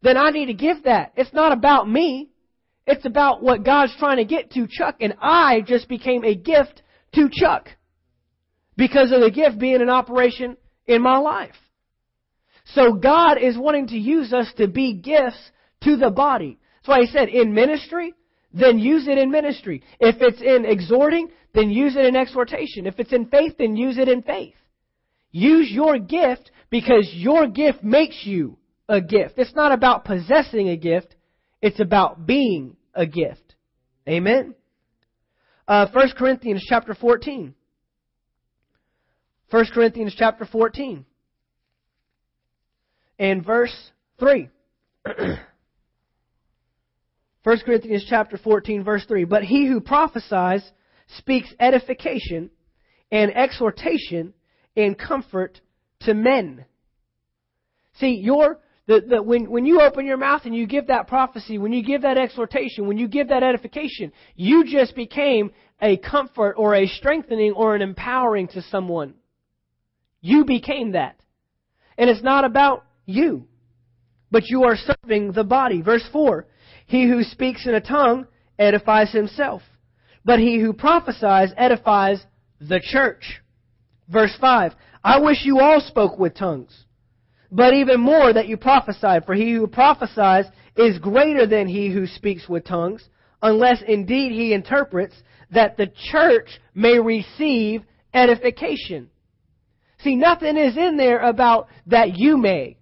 [0.03, 1.13] then I need to give that.
[1.15, 2.29] It's not about me.
[2.86, 6.84] It's about what God's trying to get to Chuck, and I just became a gift
[7.15, 7.69] to Chuck
[8.77, 11.55] because of the gift being in operation in my life.
[12.73, 15.51] So God is wanting to use us to be gifts
[15.84, 16.60] to the body.
[16.78, 18.13] That's why He said, in ministry,
[18.54, 19.84] then use it in ministry.
[19.99, 22.88] If it's in exhorting, then use it in exhortation.
[22.88, 24.56] If it's in faith, then use it in faith.
[25.32, 29.36] Use your gift because your gift makes you a gift.
[29.38, 31.15] It's not about possessing a gift.
[31.62, 33.56] It's about being a gift.
[34.08, 34.56] Amen.
[35.67, 37.54] Uh, 1 Corinthians chapter 14.
[39.49, 41.06] 1 Corinthians chapter 14
[43.19, 43.75] and verse
[44.19, 44.49] 3.
[47.43, 49.25] 1 Corinthians chapter 14 verse 3.
[49.25, 50.63] But he who prophesies
[51.17, 52.49] speaks edification
[53.12, 54.34] and exhortation
[54.75, 55.62] and comfort
[56.01, 56.65] to men.
[57.99, 61.58] See, your the, the, when, when you open your mouth and you give that prophecy,
[61.58, 65.51] when you give that exhortation, when you give that edification, you just became
[65.82, 69.15] a comfort or a strengthening or an empowering to someone.
[70.21, 71.19] You became that.
[71.97, 73.47] And it's not about you,
[74.31, 75.81] but you are serving the body.
[75.81, 76.45] Verse 4
[76.85, 78.27] He who speaks in a tongue
[78.59, 79.61] edifies himself,
[80.23, 82.23] but he who prophesies edifies
[82.59, 83.41] the church.
[84.09, 86.85] Verse 5 I wish you all spoke with tongues
[87.55, 89.25] but even more that you prophesied.
[89.25, 93.07] For he who prophesies is greater than he who speaks with tongues,
[93.41, 95.15] unless indeed he interprets,
[95.51, 99.09] that the church may receive edification.
[99.99, 102.77] See, nothing is in there about that you may.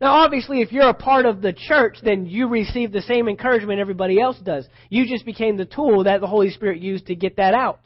[0.00, 3.80] Now, obviously, if you're a part of the church, then you receive the same encouragement
[3.80, 4.66] everybody else does.
[4.90, 7.80] You just became the tool that the Holy Spirit used to get that out.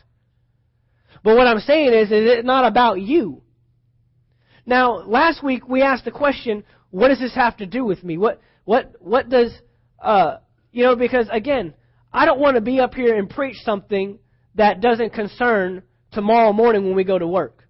[1.25, 3.43] But what I'm saying is, is it's not about you.
[4.67, 8.19] Now, last week we asked the question, what does this have to do with me?
[8.19, 9.53] What, what, what does,
[9.99, 10.37] uh,
[10.71, 11.75] you know, because again,
[12.13, 14.19] I don't want to be up here and preach something
[14.57, 17.67] that doesn't concern tomorrow morning when we go to work.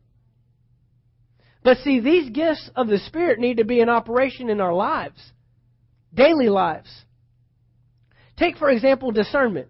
[1.65, 5.33] But see, these gifts of the Spirit need to be in operation in our lives,
[6.13, 6.91] daily lives.
[8.37, 9.69] Take, for example, discernment.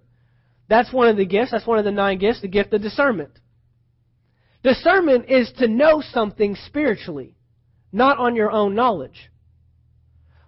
[0.69, 1.51] That's one of the gifts.
[1.51, 3.39] That's one of the nine gifts, the gift of discernment.
[4.63, 7.37] Discernment is to know something spiritually,
[7.93, 9.31] not on your own knowledge.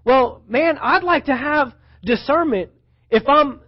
[0.04, 2.70] Well, man, I'd like to have discernment
[3.10, 3.60] if I'm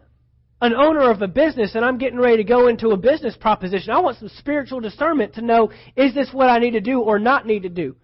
[0.60, 3.90] an owner of a business and I'm getting ready to go into a business proposition.
[3.90, 7.18] I want some spiritual discernment to know is this what I need to do or
[7.18, 7.96] not need to do.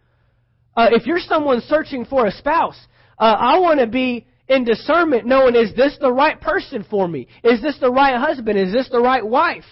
[0.76, 2.78] Uh, if you're someone searching for a spouse,
[3.18, 7.28] uh, I want to be in discernment knowing is this the right person for me?
[7.42, 8.58] Is this the right husband?
[8.58, 9.64] Is this the right wife?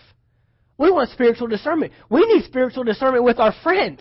[0.78, 1.92] We want spiritual discernment.
[2.08, 4.00] We need spiritual discernment with our friends.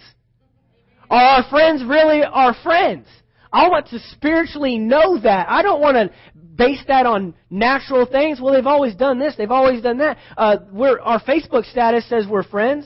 [1.10, 3.08] Are our friends really our friends?
[3.52, 5.50] I want to spiritually know that.
[5.50, 6.12] I don't want to
[6.60, 8.40] base that on natural things.
[8.40, 9.34] Well, they've always done this.
[9.38, 10.18] They've always done that.
[10.38, 10.58] Uh,
[11.02, 12.86] our Facebook status says we're friends.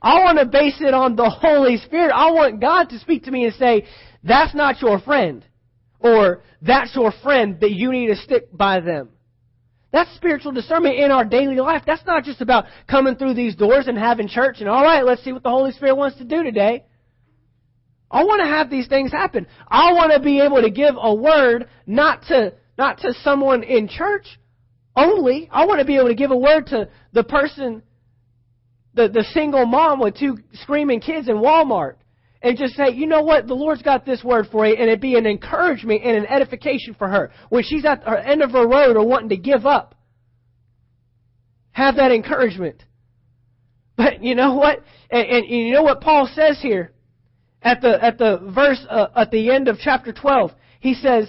[0.00, 2.12] I want to base it on the Holy Spirit.
[2.12, 3.84] I want God to speak to me and say,
[4.24, 5.44] that's not your friend.
[6.00, 9.10] Or, that's your friend that you need to stick by them.
[9.90, 11.82] That's spiritual discernment in our daily life.
[11.84, 15.24] That's not just about coming through these doors and having church and, all right, let's
[15.24, 16.84] see what the Holy Spirit wants to do today.
[18.10, 19.46] I want to have these things happen.
[19.68, 23.88] I want to be able to give a word not to, not to someone in
[23.88, 24.26] church
[24.96, 25.48] only.
[25.52, 27.82] I want to be able to give a word to the person,
[28.94, 31.96] the, the single mom with two screaming kids in Walmart
[32.40, 35.00] and just say, you know what, the Lord's got this word for you, and it
[35.00, 37.32] be an encouragement and an edification for her.
[37.48, 39.96] When she's at the end of her road or wanting to give up,
[41.72, 42.84] have that encouragement.
[43.96, 44.82] But you know what?
[45.10, 46.92] And, and you know what Paul says here
[47.62, 50.52] at the at the verse uh, at the end of chapter 12.
[50.80, 51.28] He says,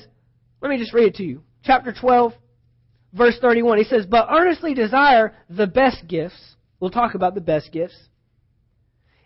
[0.62, 1.42] let me just read it to you.
[1.64, 2.34] Chapter 12,
[3.14, 3.80] verse 31.
[3.80, 7.98] He says, "But earnestly desire the best gifts." We'll talk about the best gifts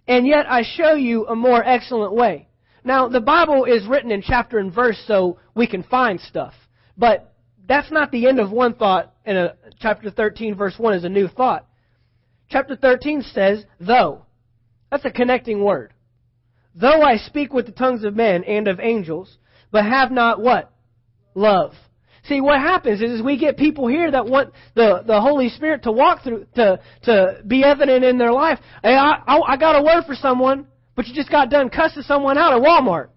[0.08, 2.48] and yet I show you a more excellent way.
[2.84, 6.54] Now, the Bible is written in chapter and verse so we can find stuff.
[6.98, 7.34] But
[7.66, 11.10] that's not the end of one thought, and a, chapter 13, verse 1 is a
[11.10, 11.66] new thought.
[12.50, 14.26] Chapter 13 says, though.
[14.92, 15.94] That's a connecting word.
[16.76, 19.38] Though I speak with the tongues of men and of angels,
[19.72, 20.72] but have not what?
[21.36, 21.74] Love.
[22.26, 25.84] See, what happens is, is we get people here that want the, the Holy Spirit
[25.84, 28.60] to walk through, to, to be evident in their life.
[28.82, 32.04] Hey, I, I, I got a word for someone, but you just got done cussing
[32.04, 33.10] someone out at Walmart.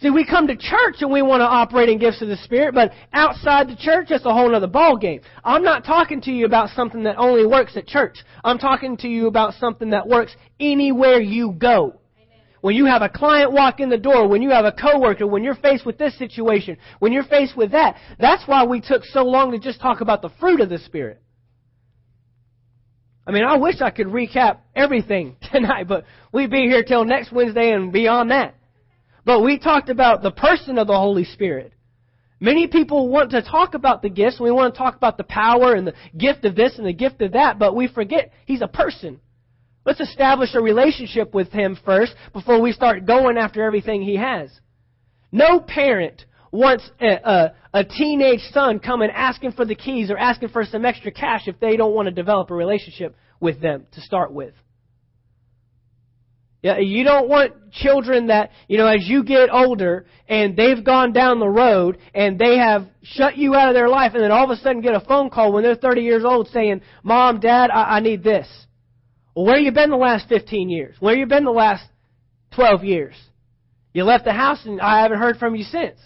[0.00, 2.74] See, we come to church and we want to operate in gifts of the Spirit,
[2.74, 5.22] but outside the church, it's a whole other ball game.
[5.42, 8.18] I'm not talking to you about something that only works at church.
[8.44, 11.98] I'm talking to you about something that works anywhere you go
[12.66, 15.44] when you have a client walk in the door, when you have a coworker, when
[15.44, 17.94] you're faced with this situation, when you're faced with that.
[18.18, 21.22] That's why we took so long to just talk about the fruit of the Spirit.
[23.24, 27.30] I mean, I wish I could recap everything tonight, but we'd be here till next
[27.30, 28.56] Wednesday and beyond that.
[29.26, 31.72] But we talked about the person of the Holy Spirit.
[32.38, 34.38] Many people want to talk about the gifts.
[34.38, 37.20] We want to talk about the power and the gift of this and the gift
[37.20, 39.20] of that, but we forget he's a person.
[39.84, 44.50] Let's establish a relationship with Him first before we start going after everything He has.
[45.32, 50.50] No parent wants a, a, a, teenage son coming asking for the keys or asking
[50.50, 54.00] for some extra cash if they don't want to develop a relationship with them to
[54.00, 54.54] start with.
[56.74, 61.38] You don't want children that, you know, as you get older and they've gone down
[61.38, 64.50] the road and they have shut you out of their life and then all of
[64.50, 67.96] a sudden get a phone call when they're 30 years old saying, Mom, Dad, I,
[67.96, 68.48] I need this.
[69.34, 70.96] Well, where you been the last 15 years?
[70.98, 71.84] Where you been the last
[72.54, 73.14] 12 years?
[73.92, 75.98] You left the house and I haven't heard from you since.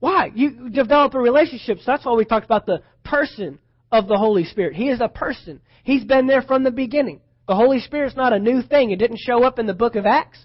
[0.00, 0.30] Why?
[0.34, 1.78] You develop a relationship.
[1.78, 3.58] So that's why we talked about the person
[3.90, 4.74] of the Holy Spirit.
[4.74, 5.60] He is a person.
[5.84, 7.20] He's been there from the beginning.
[7.48, 8.90] The Holy Spirit's not a new thing.
[8.90, 10.44] It didn't show up in the book of Acts.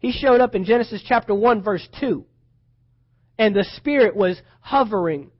[0.00, 2.26] He showed up in Genesis chapter 1 verse 2.
[3.38, 5.30] And the Spirit was hovering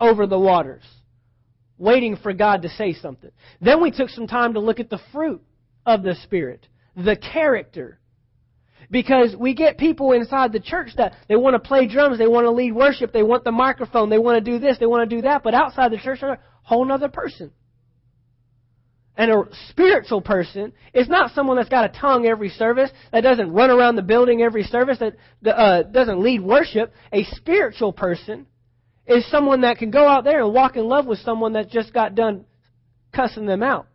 [0.00, 0.82] over the waters,
[1.78, 3.30] waiting for God to say something.
[3.60, 5.42] Then we took some time to look at the fruit
[5.86, 8.00] of the Spirit, the character.
[8.90, 12.44] Because we get people inside the church that they want to play drums, they want
[12.44, 15.16] to lead worship, they want the microphone, they want to do this, they want to
[15.16, 17.52] do that, but outside the church they're a whole other person.
[19.18, 23.52] And a spiritual person is not someone that's got a tongue every service, that doesn't
[23.52, 26.92] run around the building every service, that uh, doesn't lead worship.
[27.12, 28.46] A spiritual person
[29.08, 31.92] is someone that can go out there and walk in love with someone that just
[31.92, 32.44] got done
[33.12, 33.88] cussing them out.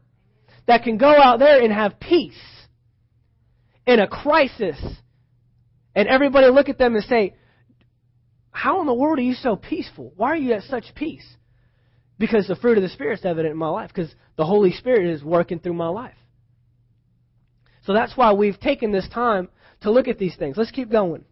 [0.67, 2.33] That can go out there and have peace
[3.87, 4.77] in a crisis.
[5.95, 7.35] And everybody look at them and say,
[8.51, 10.11] How in the world are you so peaceful?
[10.17, 11.25] Why are you at such peace?
[12.19, 15.07] Because the fruit of the Spirit is evident in my life, because the Holy Spirit
[15.13, 16.15] is working through my life.
[17.85, 19.49] So that's why we've taken this time
[19.81, 20.55] to look at these things.
[20.57, 21.25] Let's keep going.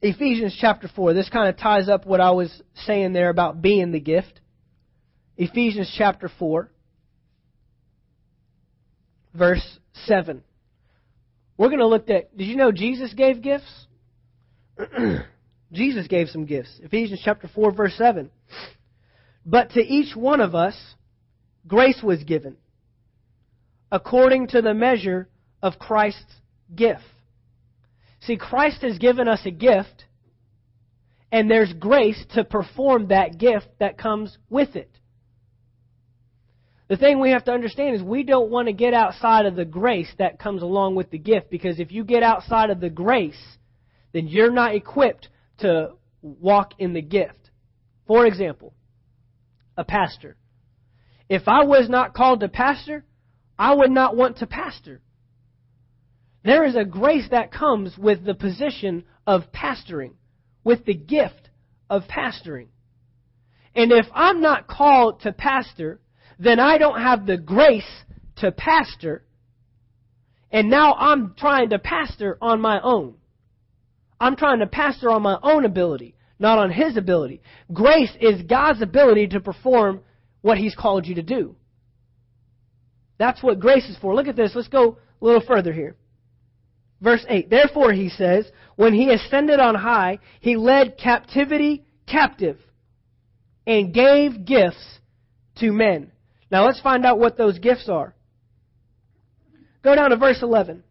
[0.00, 1.14] Ephesians chapter 4.
[1.14, 4.40] This kind of ties up what I was saying there about being the gift.
[5.36, 6.70] Ephesians chapter 4,
[9.34, 10.42] verse 7.
[11.56, 13.86] We're going to look at, did you know Jesus gave gifts?
[15.72, 16.80] Jesus gave some gifts.
[16.82, 18.30] Ephesians chapter 4 verse 7.
[19.44, 20.76] But to each one of us
[21.66, 22.56] grace was given
[23.90, 25.28] according to the measure
[25.62, 26.34] of Christ's
[26.74, 27.02] gift.
[28.20, 30.06] See, Christ has given us a gift
[31.30, 34.90] and there's grace to perform that gift that comes with it.
[36.88, 39.64] The thing we have to understand is we don't want to get outside of the
[39.64, 43.40] grace that comes along with the gift because if you get outside of the grace,
[44.12, 45.28] then you're not equipped
[45.62, 47.50] to walk in the gift.
[48.06, 48.74] For example,
[49.76, 50.36] a pastor.
[51.28, 53.04] If I was not called to pastor,
[53.58, 55.00] I would not want to pastor.
[56.44, 60.14] There is a grace that comes with the position of pastoring,
[60.64, 61.50] with the gift
[61.88, 62.68] of pastoring.
[63.74, 66.00] And if I'm not called to pastor,
[66.38, 68.04] then I don't have the grace
[68.36, 69.24] to pastor.
[70.50, 73.14] And now I'm trying to pastor on my own.
[74.22, 77.42] I'm trying to pastor on my own ability, not on His ability.
[77.72, 80.00] Grace is God's ability to perform
[80.42, 81.56] what He's called you to do.
[83.18, 84.14] That's what grace is for.
[84.14, 84.52] Look at this.
[84.54, 85.96] Let's go a little further here.
[87.00, 87.50] Verse 8.
[87.50, 92.58] Therefore, he says, when he ascended on high, he led captivity captive
[93.66, 95.00] and gave gifts
[95.56, 96.12] to men.
[96.48, 98.14] Now let's find out what those gifts are.
[99.82, 100.84] Go down to verse 11.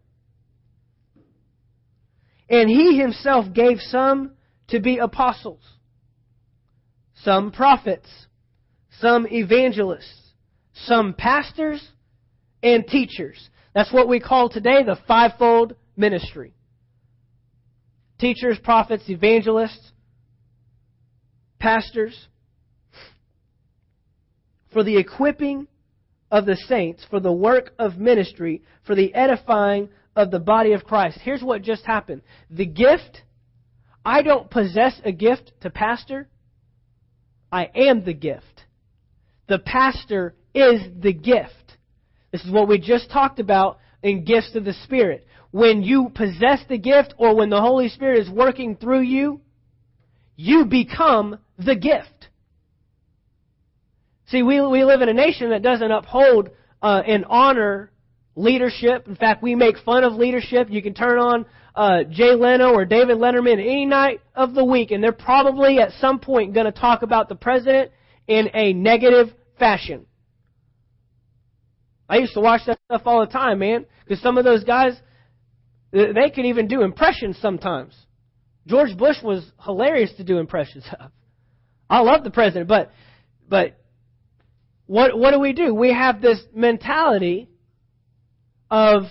[2.52, 4.32] And he himself gave some
[4.68, 5.62] to be apostles,
[7.24, 8.06] some prophets,
[9.00, 10.20] some evangelists,
[10.74, 11.82] some pastors,
[12.62, 13.48] and teachers.
[13.74, 16.52] That's what we call today the fivefold ministry.
[18.18, 19.90] Teachers, prophets, evangelists,
[21.58, 22.28] pastors,
[24.74, 25.68] for the equipping
[26.30, 30.84] of the saints, for the work of ministry, for the edifying of the body of
[30.84, 31.18] Christ.
[31.22, 32.22] Here's what just happened.
[32.50, 33.22] The gift,
[34.04, 36.28] I don't possess a gift to pastor.
[37.50, 38.64] I am the gift.
[39.48, 41.78] The pastor is the gift.
[42.30, 45.26] This is what we just talked about in gifts of the Spirit.
[45.50, 49.40] When you possess the gift or when the Holy Spirit is working through you,
[50.36, 52.28] you become the gift.
[54.28, 56.48] See, we, we live in a nation that doesn't uphold
[56.80, 57.91] uh, and honor
[58.34, 59.06] leadership.
[59.06, 60.68] In fact, we make fun of leadership.
[60.70, 64.90] You can turn on uh, Jay Leno or David Letterman any night of the week,
[64.90, 67.90] and they're probably at some point going to talk about the president
[68.26, 69.28] in a negative
[69.58, 70.06] fashion.
[72.08, 74.94] I used to watch that stuff all the time, man, because some of those guys,
[75.92, 77.94] they can even do impressions sometimes.
[78.66, 81.10] George Bush was hilarious to do impressions of.
[81.88, 82.90] I love the president, but
[83.48, 83.78] but
[84.86, 85.74] what what do we do?
[85.74, 87.48] We have this mentality
[88.72, 89.02] of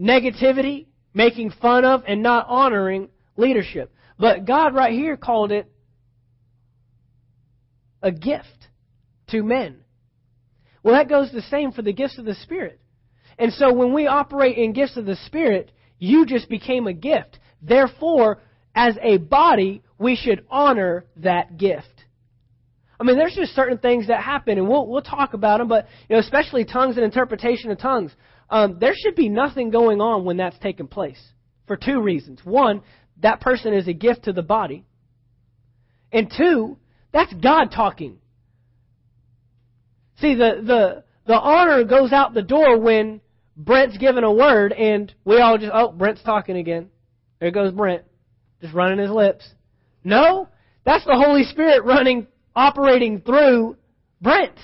[0.00, 3.92] negativity, making fun of, and not honoring leadership.
[4.18, 5.70] But God, right here, called it
[8.02, 8.68] a gift
[9.28, 9.80] to men.
[10.82, 12.80] Well, that goes the same for the gifts of the Spirit.
[13.38, 17.38] And so when we operate in gifts of the Spirit, you just became a gift.
[17.60, 18.40] Therefore,
[18.74, 21.97] as a body, we should honor that gift.
[23.00, 25.68] I mean, there's just certain things that happen, and we'll we'll talk about them.
[25.68, 28.12] But you know, especially tongues and interpretation of tongues,
[28.50, 31.20] um, there should be nothing going on when that's taking place
[31.66, 32.40] for two reasons.
[32.44, 32.82] One,
[33.22, 34.84] that person is a gift to the body,
[36.12, 36.78] and two,
[37.12, 38.18] that's God talking.
[40.20, 43.20] See, the the the honor goes out the door when
[43.56, 46.88] Brent's given a word, and we all just oh, Brent's talking again.
[47.38, 48.02] There goes Brent,
[48.60, 49.48] just running his lips.
[50.02, 50.48] No,
[50.84, 53.76] that's the Holy Spirit running operating through
[54.20, 54.58] Brent.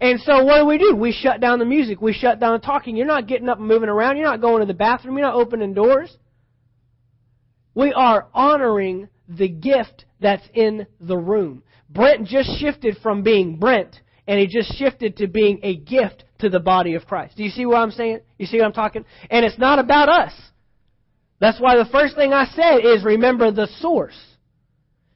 [0.00, 0.96] And so what do we do?
[0.96, 2.00] We shut down the music.
[2.00, 2.96] We shut down the talking.
[2.96, 4.16] You're not getting up and moving around.
[4.16, 5.16] You're not going to the bathroom.
[5.16, 6.14] You're not opening doors.
[7.74, 11.62] We are honoring the gift that's in the room.
[11.88, 16.48] Brent just shifted from being Brent, and he just shifted to being a gift to
[16.48, 17.36] the body of Christ.
[17.36, 18.20] Do you see what I'm saying?
[18.38, 19.04] You see what I'm talking?
[19.30, 20.32] And it's not about us.
[21.40, 24.18] That's why the first thing I said is remember the source.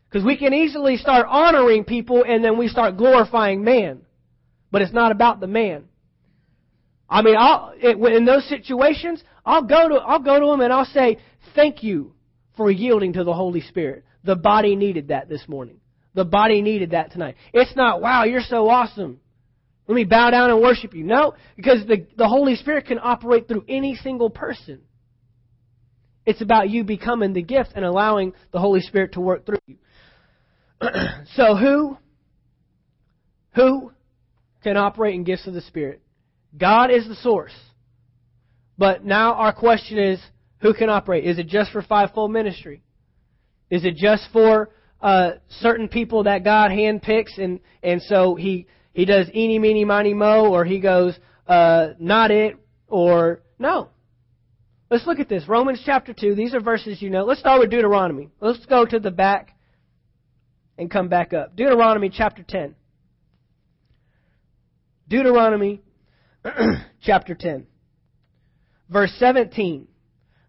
[0.09, 4.03] Because we can easily start honoring people and then we start glorifying man.
[4.71, 5.85] But it's not about the man.
[7.11, 10.85] I mean, I'll, in those situations, I'll go to, I'll go to them and I'll
[10.85, 11.19] say,
[11.55, 12.13] thank you
[12.57, 14.05] for yielding to the Holy Spirit.
[14.25, 15.81] The body needed that this morning.
[16.15, 17.37] The body needed that tonight.
[17.53, 19.21] It's not, wow, you're so awesome.
[19.87, 21.05] Let me bow down and worship you.
[21.05, 24.81] No, because the, the Holy Spirit can operate through any single person.
[26.27, 29.77] It's about you becoming the gift and allowing the Holy Spirit to work through you.
[31.35, 31.97] so who
[33.55, 33.93] who
[34.63, 36.01] can operate in gifts of the Spirit?
[36.57, 37.55] God is the source.
[38.77, 40.21] But now our question is,
[40.61, 41.25] who can operate?
[41.25, 42.83] Is it just for fivefold ministry?
[43.71, 44.71] Is it just for
[45.01, 50.15] uh, certain people that God handpicks, and and so he he does eeny meeny miny
[50.15, 52.57] mo, or he goes uh, not it,
[52.87, 53.91] or no?
[54.91, 55.47] Let's look at this.
[55.47, 56.35] Romans chapter 2.
[56.35, 57.25] These are verses you know.
[57.25, 58.31] Let's start with Deuteronomy.
[58.41, 59.55] Let's go to the back
[60.79, 61.57] and come back up.
[61.57, 62.75] Deuteronomy chapter 10.
[65.09, 65.83] Deuteronomy
[67.03, 67.67] chapter 10.
[68.89, 69.89] Verse 17.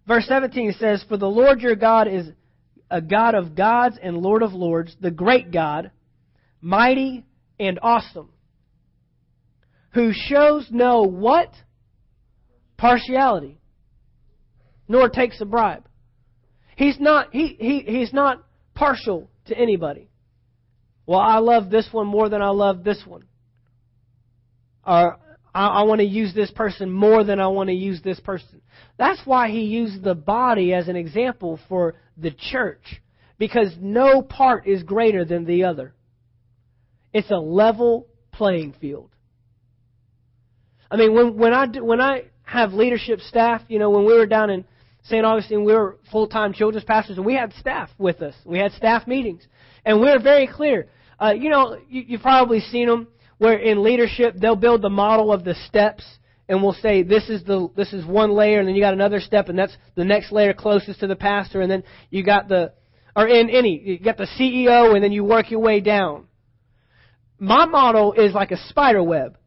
[0.07, 2.29] Verse 17 says, For the Lord your God is
[2.89, 5.91] a God of gods and Lord of lords, the great God,
[6.61, 7.25] mighty
[7.59, 8.29] and awesome,
[9.93, 11.53] who shows no what?
[12.77, 13.59] Partiality,
[14.87, 15.85] nor takes a bribe.
[16.75, 20.08] He's not, he, he, he's not partial to anybody.
[21.09, 23.23] Well, I love this one more than I love this one.
[24.85, 25.17] Or
[25.55, 28.61] I, I want to use this person more than I want to use this person.
[28.99, 33.01] That's why he used the body as an example for the church.
[33.39, 35.95] Because no part is greater than the other.
[37.11, 39.09] It's a level playing field.
[40.91, 44.13] I mean, when, when I do, when I have leadership staff, you know, when we
[44.13, 44.63] were down in
[45.05, 45.25] St.
[45.25, 48.35] Augustine, we were full-time children's pastors, and we had staff with us.
[48.45, 49.41] We had staff meetings,
[49.83, 50.87] and we were very clear.
[51.19, 53.07] Uh, you know, you, you've probably seen them
[53.37, 56.03] where in leadership they'll build the model of the steps
[56.47, 59.19] and we'll say this is the this is one layer and then you got another
[59.19, 62.71] step and that's the next layer closest to the pastor and then you got the
[63.15, 66.25] or in any you got the CEO and then you work your way down.
[67.39, 69.37] My model is like a spider web.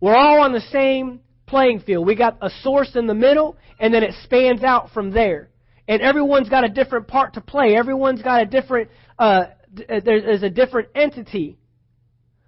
[0.00, 2.06] We're all on the same playing field.
[2.06, 5.48] We got a source in the middle and then it spans out from there.
[5.88, 7.74] And everyone's got a different part to play.
[7.74, 9.46] Everyone's got a different uh,
[9.78, 11.58] Uh, there's a different entity.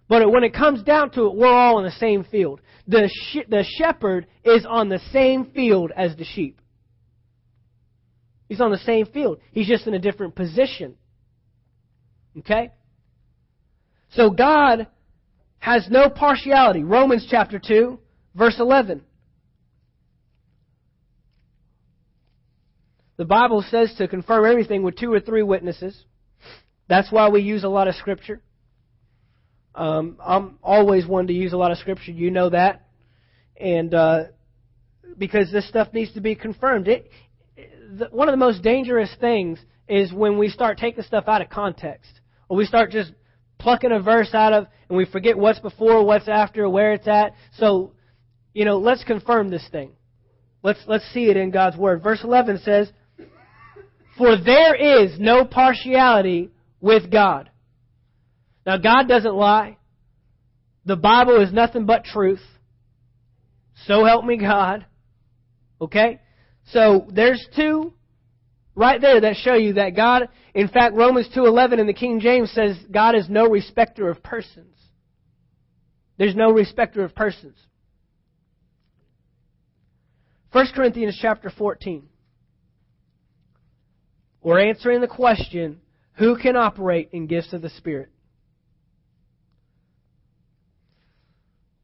[0.09, 2.61] But when it comes down to it, we're all in the same field.
[2.87, 3.09] The,
[3.49, 6.61] the shepherd is on the same field as the sheep.
[8.49, 9.39] He's on the same field.
[9.53, 10.97] He's just in a different position.
[12.39, 12.71] Okay?
[14.11, 14.89] So God
[15.59, 16.83] has no partiality.
[16.83, 17.99] Romans chapter 2,
[18.35, 19.03] verse 11.
[23.17, 26.05] The Bible says to confirm everything with two or three witnesses.
[26.93, 28.43] That's why we use a lot of Scripture.
[29.75, 32.11] Um, I'm always one to use a lot of Scripture.
[32.11, 32.87] You know that.
[33.59, 34.25] And uh,
[35.17, 36.89] because this stuff needs to be confirmed.
[36.89, 37.11] It,
[37.57, 41.49] the, one of the most dangerous things is when we start taking stuff out of
[41.49, 42.21] context.
[42.51, 43.13] Or we start just
[43.59, 47.33] plucking a verse out of and we forget what's before, what's after, where it's at.
[47.57, 47.95] So,
[48.53, 49.93] you know, let's confirm this thing.
[50.63, 52.03] Let's let's see it in God's word.
[52.03, 52.93] Verse 11 says,
[54.19, 56.51] "For there is no partiality
[56.83, 57.49] with God.
[58.67, 59.79] Now, God doesn't lie.
[60.85, 62.43] The Bible is nothing but truth.
[63.87, 64.85] So help me God.
[65.81, 66.21] Okay?
[66.67, 67.95] So there's two
[68.75, 72.51] right there that show you that God, in fact, Romans 2:11 in the King James
[72.51, 74.77] says God is no respecter of persons.
[76.19, 77.57] There's no respecter of persons.
[80.53, 82.09] 1 Corinthians chapter 14.
[84.43, 85.81] We're answering the question
[86.23, 88.11] who can operate in gifts of the Spirit?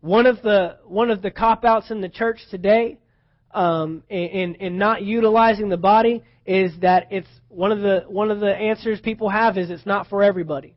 [0.01, 2.99] one of the one of the cop outs in the church today,
[3.53, 8.41] um, in in not utilizing the body is that it's one of the one of
[8.41, 10.75] the answers people have is it's not for everybody.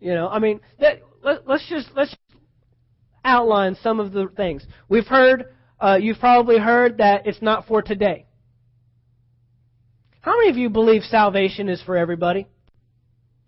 [0.00, 2.14] You know, I mean, that, let, us just let's
[3.24, 5.54] outline some of the things we've heard.
[5.80, 8.26] Uh, you've probably heard that it's not for today.
[10.22, 12.46] How many of you believe salvation is for everybody?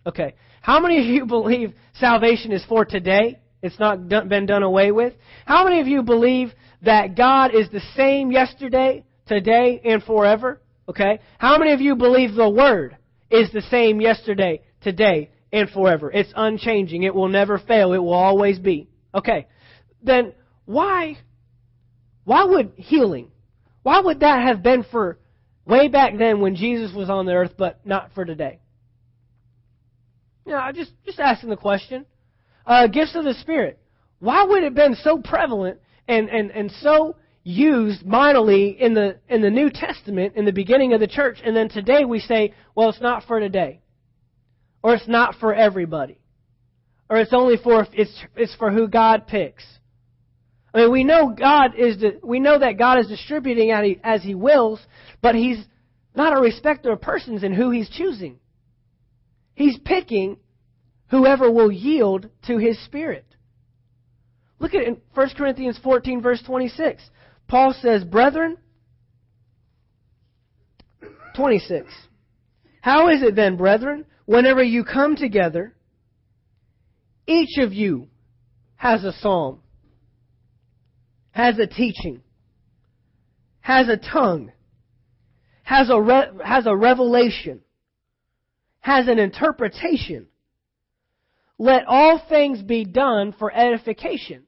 [0.05, 0.35] Okay.
[0.61, 3.39] How many of you believe salvation is for today?
[3.63, 5.13] It's not done, been done away with.
[5.45, 6.53] How many of you believe
[6.83, 10.61] that God is the same yesterday, today, and forever?
[10.87, 11.19] Okay.
[11.39, 12.95] How many of you believe the Word
[13.31, 16.11] is the same yesterday, today, and forever.
[16.11, 17.03] It's unchanging.
[17.03, 17.93] It will never fail.
[17.93, 18.89] It will always be.
[19.13, 19.47] Okay.
[20.03, 20.33] Then
[20.65, 21.17] why,
[22.23, 23.31] why would healing,
[23.83, 25.17] why would that have been for
[25.65, 28.59] way back then when Jesus was on the earth, but not for today?
[30.45, 32.05] You know, just, just asking the question.
[32.65, 33.79] Uh, gifts of the Spirit.
[34.19, 39.19] Why would it have been so prevalent and, and, and so used mightily in the,
[39.29, 42.53] in the New Testament in the beginning of the church, and then today we say,
[42.75, 43.81] well, it's not for today
[44.85, 46.19] or it's not for everybody,
[47.09, 49.63] or it's only for it's it's for who God picks.
[50.75, 53.71] I mean, we know God is we know that God is distributing
[54.03, 54.81] as He wills,
[55.21, 55.63] but He's
[56.13, 58.39] not a respecter of persons in who He's choosing.
[59.53, 60.37] He's picking
[61.09, 63.25] whoever will yield to His Spirit.
[64.59, 67.01] Look at it in 1 Corinthians 14, verse 26.
[67.47, 68.57] Paul says, Brethren,
[71.37, 71.87] 26.
[72.81, 75.73] How is it then, brethren, whenever you come together,
[77.27, 78.07] each of you
[78.75, 79.61] has a psalm,
[81.35, 82.21] has a teaching,
[83.59, 84.51] has a tongue,
[85.63, 87.61] has a, re- has a revelation,
[88.79, 90.27] has an interpretation.
[91.57, 94.43] Let all things be done for edification.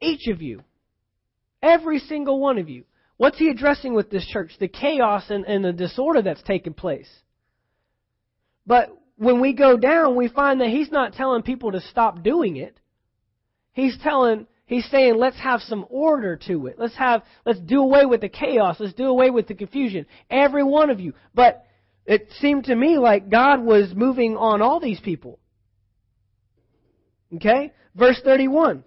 [0.00, 0.62] Each of you,
[1.62, 2.84] every single one of you,
[3.22, 4.50] What's he addressing with this church?
[4.58, 7.08] The chaos and, and the disorder that's taking place.
[8.66, 12.56] But when we go down, we find that he's not telling people to stop doing
[12.56, 12.80] it.
[13.72, 16.76] He's telling, he's saying, let's have some order to it.
[16.78, 18.76] Let's have, let's do away with the chaos.
[18.78, 20.06] Let's do away with the confusion.
[20.30, 21.14] Every one of you.
[21.34, 21.64] But
[22.04, 25.38] it seemed to me like God was moving on all these people.
[27.34, 27.72] Okay?
[27.94, 28.84] Verse 31.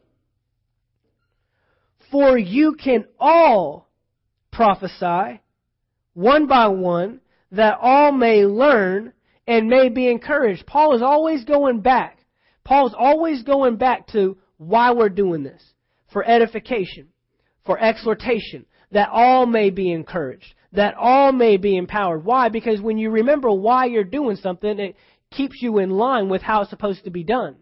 [2.11, 3.89] For you can all
[4.51, 5.41] prophesy,
[6.13, 7.21] one by one,
[7.51, 9.13] that all may learn
[9.47, 10.65] and may be encouraged.
[10.65, 12.19] Paul is always going back.
[12.63, 15.61] Paul's always going back to why we're doing this.
[16.11, 17.09] For edification,
[17.65, 22.23] for exhortation, that all may be encouraged, that all may be empowered.
[22.23, 22.49] Why?
[22.49, 24.95] Because when you remember why you're doing something, it
[25.31, 27.57] keeps you in line with how it's supposed to be done.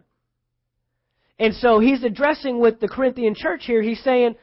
[1.39, 4.35] And so he's addressing with the Corinthian church here, he's saying,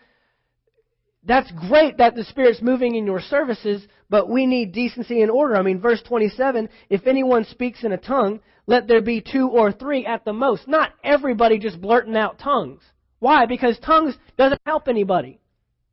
[1.22, 5.56] that's great that the Spirit's moving in your services, but we need decency and order.
[5.56, 9.72] I mean, verse 27, if anyone speaks in a tongue, let there be two or
[9.72, 10.68] three at the most.
[10.68, 12.82] Not everybody just blurting out tongues.
[13.20, 13.46] Why?
[13.46, 15.40] Because tongues doesn't help anybody.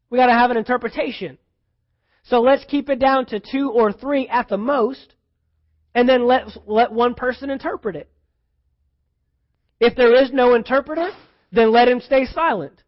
[0.09, 1.37] We gotta have an interpretation.
[2.23, 5.15] So let's keep it down to two or three at the most,
[5.93, 8.09] and then let, let one person interpret it.
[9.79, 11.09] If there is no interpreter,
[11.51, 12.83] then let him stay silent.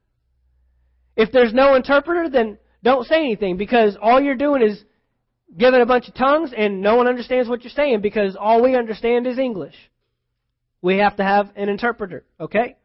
[1.15, 4.83] If there's no interpreter, then don't say anything because all you're doing is
[5.57, 8.75] giving a bunch of tongues and no one understands what you're saying because all we
[8.75, 9.75] understand is English.
[10.81, 12.77] We have to have an interpreter, okay?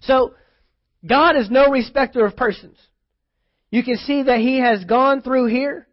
[0.00, 0.34] So,
[1.06, 2.76] God is no respecter of persons.
[3.70, 5.86] You can see that He has gone through here.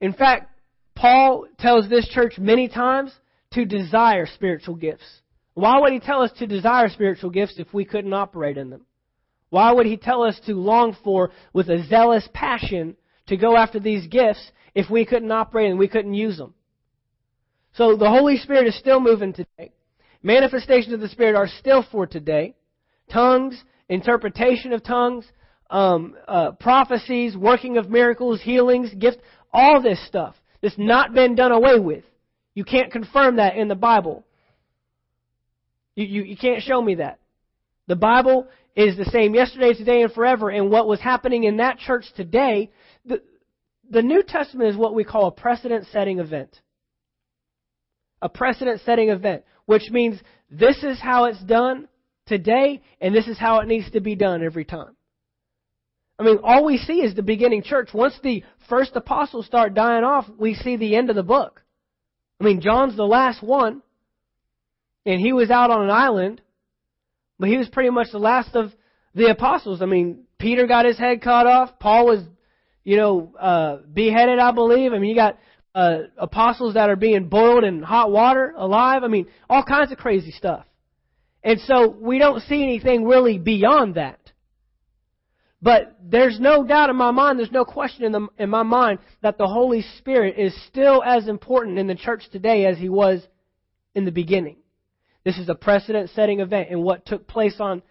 [0.00, 0.50] In fact,
[0.94, 3.12] Paul tells this church many times
[3.52, 5.04] to desire spiritual gifts.
[5.54, 8.84] Why would he tell us to desire spiritual gifts if we couldn't operate in them?
[9.48, 12.96] Why would he tell us to long for with a zealous passion
[13.26, 16.54] to go after these gifts if we couldn't operate and we couldn't use them?
[17.74, 19.72] So the Holy Spirit is still moving today.
[20.22, 22.54] Manifestations of the Spirit are still for today.
[23.12, 25.24] Tongues, interpretation of tongues,
[25.70, 29.18] um, uh, prophecies, working of miracles, healings, gifts,
[29.52, 30.34] all this stuff.
[30.62, 32.04] It's not been done away with.
[32.54, 34.24] You can't confirm that in the Bible.
[35.94, 37.18] You, you, you can't show me that.
[37.86, 40.50] The Bible is the same yesterday, today, and forever.
[40.50, 42.70] And what was happening in that church today,
[43.06, 46.60] the, New Testament is what we call a precedent setting event.
[48.22, 51.88] A precedent setting event, which means this is how it's done
[52.26, 54.96] today, and this is how it needs to be done every time.
[56.18, 57.90] I mean, all we see is the beginning church.
[57.92, 61.62] Once the first apostles start dying off, we see the end of the book.
[62.40, 63.82] I mean, John's the last one,
[65.04, 66.40] and he was out on an island,
[67.38, 68.72] but he was pretty much the last of
[69.14, 69.82] the apostles.
[69.82, 71.78] I mean, Peter got his head cut off.
[71.78, 72.22] Paul was,
[72.86, 74.92] you know, uh, beheaded, I believe.
[74.92, 75.40] I mean, you got
[75.74, 79.02] uh, apostles that are being boiled in hot water alive.
[79.02, 80.64] I mean, all kinds of crazy stuff.
[81.42, 84.20] And so we don't see anything really beyond that.
[85.60, 89.00] But there's no doubt in my mind, there's no question in, the, in my mind
[89.20, 93.20] that the Holy Spirit is still as important in the church today as he was
[93.96, 94.58] in the beginning.
[95.24, 97.82] This is a precedent setting event in what took place on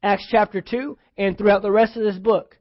[0.00, 2.57] Acts chapter 2 and throughout the rest of this book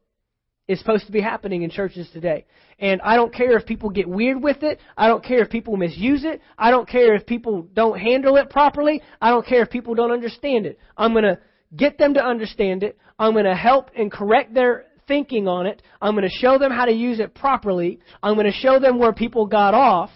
[0.68, 2.45] is supposed to be happening in churches today.
[2.80, 4.80] And I don't care if people get weird with it.
[4.97, 6.41] I don't care if people misuse it.
[6.57, 9.01] I don't care if people don't handle it properly.
[9.22, 10.78] I don't care if people don't understand it.
[10.97, 11.39] I'm going to
[11.76, 12.97] get them to understand it.
[13.18, 15.82] I'm going to help and correct their thinking on it.
[16.01, 17.99] I'm going to show them how to use it properly.
[18.22, 20.11] I'm going to show them where people got off.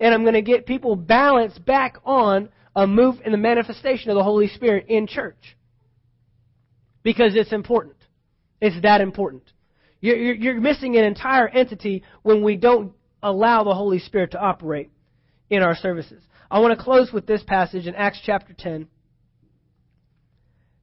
[0.00, 4.16] And I'm going to get people balanced back on a move in the manifestation of
[4.16, 5.56] the Holy Spirit in church.
[7.04, 7.96] Because it's important.
[8.60, 9.44] It's that important.
[10.02, 12.92] You're, you're missing an entire entity when we don't
[13.22, 14.90] allow the Holy Spirit to operate
[15.48, 16.22] in our services.
[16.50, 18.88] I want to close with this passage in Acts chapter 10.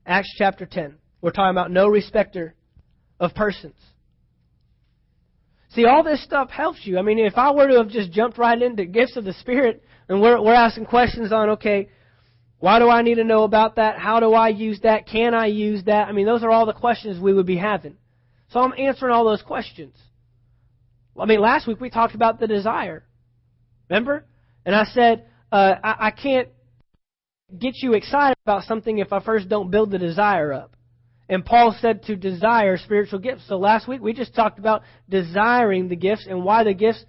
[0.05, 0.95] Acts chapter 10.
[1.21, 2.55] We're talking about no respecter
[3.19, 3.75] of persons.
[5.71, 6.97] See, all this stuff helps you.
[6.97, 9.83] I mean, if I were to have just jumped right into gifts of the Spirit
[10.07, 11.89] and we're, we're asking questions on, okay,
[12.59, 13.99] why do I need to know about that?
[13.99, 15.07] How do I use that?
[15.07, 16.07] Can I use that?
[16.07, 17.97] I mean, those are all the questions we would be having.
[18.49, 19.95] So I'm answering all those questions.
[21.19, 23.03] I mean, last week we talked about the desire.
[23.89, 24.25] Remember?
[24.65, 26.49] And I said, uh, I, I can't
[27.57, 30.75] get you excited about something if I first don't build the desire up.
[31.27, 33.43] And Paul said to desire spiritual gifts.
[33.47, 37.03] So last week we just talked about desiring the gifts and why the gifts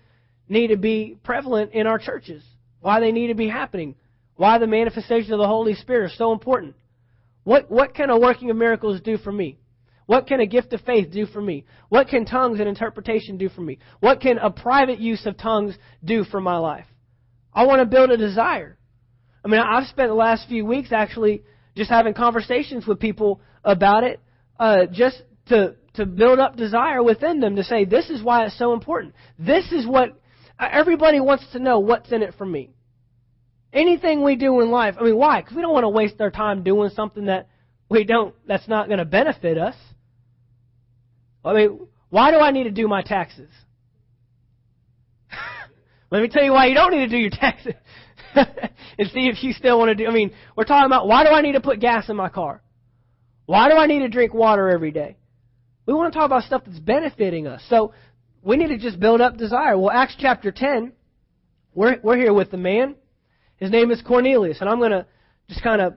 [0.48, 2.42] need to be prevalent in our churches.
[2.80, 3.94] Why they need to be happening.
[4.36, 6.74] Why the manifestation of the Holy Spirit is so important.
[7.44, 9.59] What, what can a working of miracles do for me?
[10.10, 11.66] What can a gift of faith do for me?
[11.88, 13.78] What can tongues and interpretation do for me?
[14.00, 16.86] What can a private use of tongues do for my life?
[17.54, 18.76] I want to build a desire.
[19.44, 21.44] I mean, I've spent the last few weeks actually
[21.76, 24.18] just having conversations with people about it,
[24.58, 28.58] uh, just to to build up desire within them to say, this is why it's
[28.58, 29.14] so important.
[29.38, 30.20] This is what
[30.58, 31.78] everybody wants to know.
[31.78, 32.70] What's in it for me?
[33.72, 34.96] Anything we do in life.
[34.98, 35.40] I mean, why?
[35.40, 37.48] Because we don't want to waste our time doing something that
[37.88, 38.34] we don't.
[38.48, 39.76] That's not going to benefit us.
[41.44, 43.50] I mean, why do I need to do my taxes?
[46.10, 47.74] Let me tell you why you don't need to do your taxes.
[48.34, 50.08] and see if you still want to do.
[50.08, 52.62] I mean, we're talking about why do I need to put gas in my car?
[53.46, 55.16] Why do I need to drink water every day?
[55.86, 57.62] We want to talk about stuff that's benefiting us.
[57.68, 57.94] So
[58.42, 59.76] we need to just build up desire.
[59.76, 60.92] Well, Acts chapter 10,
[61.74, 62.94] we're, we're here with the man.
[63.56, 64.60] His name is Cornelius.
[64.60, 65.06] And I'm going to
[65.48, 65.94] just kind of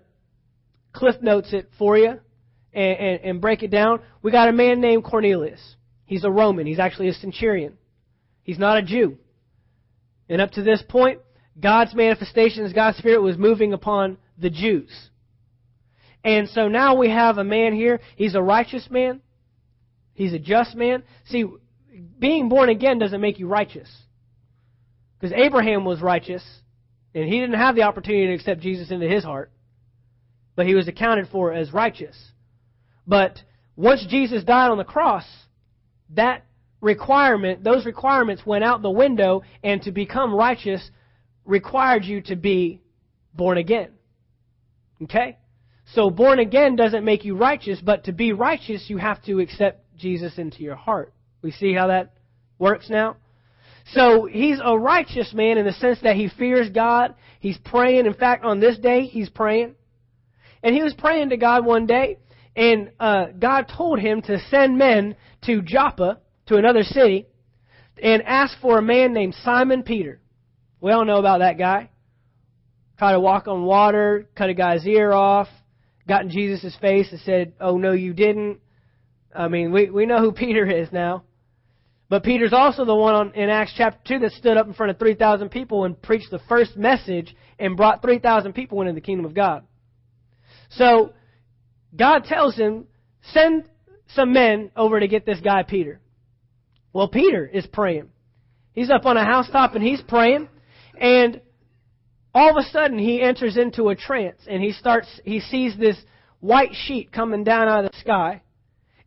[0.93, 2.19] cliff notes it for you
[2.73, 5.75] and, and, and break it down, we got a man named Cornelius.
[6.05, 6.67] He's a Roman.
[6.67, 7.77] He's actually a centurion.
[8.43, 9.17] He's not a Jew.
[10.29, 11.19] And up to this point,
[11.59, 14.91] God's manifestations, God's Spirit was moving upon the Jews.
[16.23, 17.99] And so now we have a man here.
[18.15, 19.21] He's a righteous man.
[20.13, 21.03] He's a just man.
[21.25, 21.45] See,
[22.19, 23.89] being born again doesn't make you righteous.
[25.19, 26.43] Because Abraham was righteous,
[27.13, 29.51] and he didn't have the opportunity to accept Jesus into his heart.
[30.55, 32.17] But he was accounted for as righteous.
[33.07, 33.41] But
[33.75, 35.25] once Jesus died on the cross,
[36.11, 36.45] that
[36.81, 40.91] requirement, those requirements went out the window, and to become righteous
[41.45, 42.81] required you to be
[43.33, 43.91] born again.
[45.01, 45.37] Okay?
[45.93, 49.83] So born again doesn't make you righteous, but to be righteous, you have to accept
[49.97, 51.13] Jesus into your heart.
[51.41, 52.13] We see how that
[52.57, 53.17] works now?
[53.91, 57.15] So he's a righteous man in the sense that he fears God.
[57.41, 58.05] He's praying.
[58.05, 59.75] In fact, on this day, he's praying.
[60.63, 62.19] And he was praying to God one day,
[62.55, 67.27] and uh, God told him to send men to Joppa, to another city,
[68.01, 70.19] and ask for a man named Simon Peter.
[70.81, 71.89] We all know about that guy.
[72.97, 75.47] Tried to walk on water, cut a guy's ear off,
[76.07, 78.59] got in Jesus' face and said, Oh, no, you didn't.
[79.35, 81.23] I mean, we, we know who Peter is now.
[82.09, 84.91] But Peter's also the one on, in Acts chapter 2 that stood up in front
[84.91, 89.25] of 3,000 people and preached the first message and brought 3,000 people into the kingdom
[89.25, 89.63] of God.
[90.71, 91.13] So,
[91.95, 92.85] God tells him,
[93.31, 93.65] send
[94.07, 95.99] some men over to get this guy Peter.
[96.91, 98.09] Well, Peter is praying.
[98.73, 100.49] He's up on a housetop and he's praying.
[100.99, 101.41] And
[102.33, 105.97] all of a sudden he enters into a trance and he starts, he sees this
[106.39, 108.41] white sheet coming down out of the sky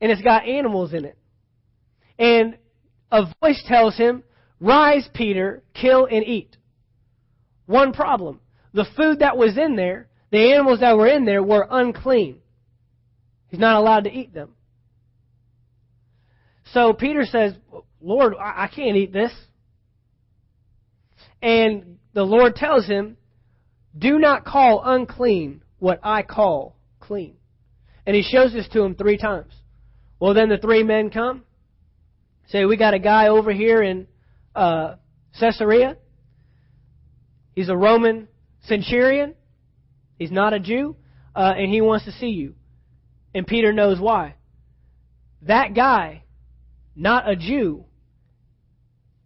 [0.01, 1.19] and it's got animals in it.
[2.19, 2.57] And
[3.11, 4.23] a voice tells him,
[4.61, 6.57] Rise, Peter, kill and eat.
[7.67, 8.41] One problem.
[8.73, 12.41] The food that was in there, the animals that were in there were unclean.
[13.57, 14.51] He's not allowed to eat them.
[16.75, 17.55] So Peter says,
[18.03, 19.33] Lord, I can't eat this.
[21.41, 23.17] And the Lord tells him,
[23.97, 27.37] Do not call unclean what I call clean.
[28.07, 29.55] And he shows this to him three times.
[30.21, 31.43] Well, then the three men come.
[32.49, 34.07] Say, we got a guy over here in
[34.55, 34.97] uh,
[35.41, 35.97] Caesarea.
[37.55, 38.29] He's a Roman
[38.65, 39.35] centurion.
[40.19, 40.97] He's not a Jew.
[41.35, 42.55] Uh, and he wants to see you.
[43.37, 44.35] And Peter knows why.
[45.43, 46.23] That guy,
[46.97, 47.85] not a Jew,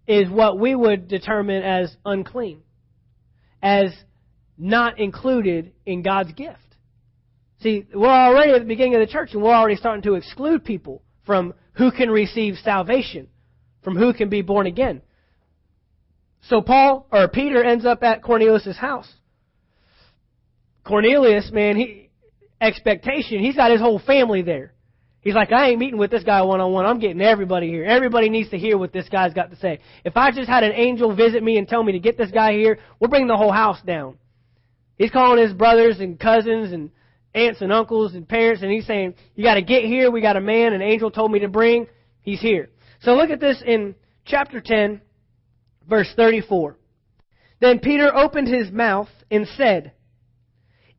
[0.09, 2.63] is what we would determine as unclean,
[3.63, 3.95] as
[4.59, 6.59] not included in God's gift.
[7.61, 10.65] See, we're already at the beginning of the church and we're already starting to exclude
[10.65, 13.29] people from who can receive salvation,
[13.85, 15.03] from who can be born again.
[16.49, 19.09] So Paul or Peter ends up at Cornelius' house.
[20.83, 22.00] Cornelius, man, he
[22.61, 24.73] expectation, he's got his whole family there.
[25.23, 26.87] He's like, I ain't meeting with this guy one on one.
[26.87, 27.85] I'm getting everybody here.
[27.85, 29.81] Everybody needs to hear what this guy's got to say.
[30.03, 32.53] If I just had an angel visit me and tell me to get this guy
[32.53, 34.17] here, we're bringing the whole house down.
[34.97, 36.91] He's calling his brothers and cousins and
[37.35, 40.11] aunts and uncles and parents, and he's saying, You got to get here.
[40.11, 41.87] We got a man an angel told me to bring.
[42.23, 42.71] He's here.
[43.03, 43.95] So look at this in
[44.25, 45.03] chapter 10,
[45.89, 46.77] verse 34.
[47.61, 49.93] Then Peter opened his mouth and said,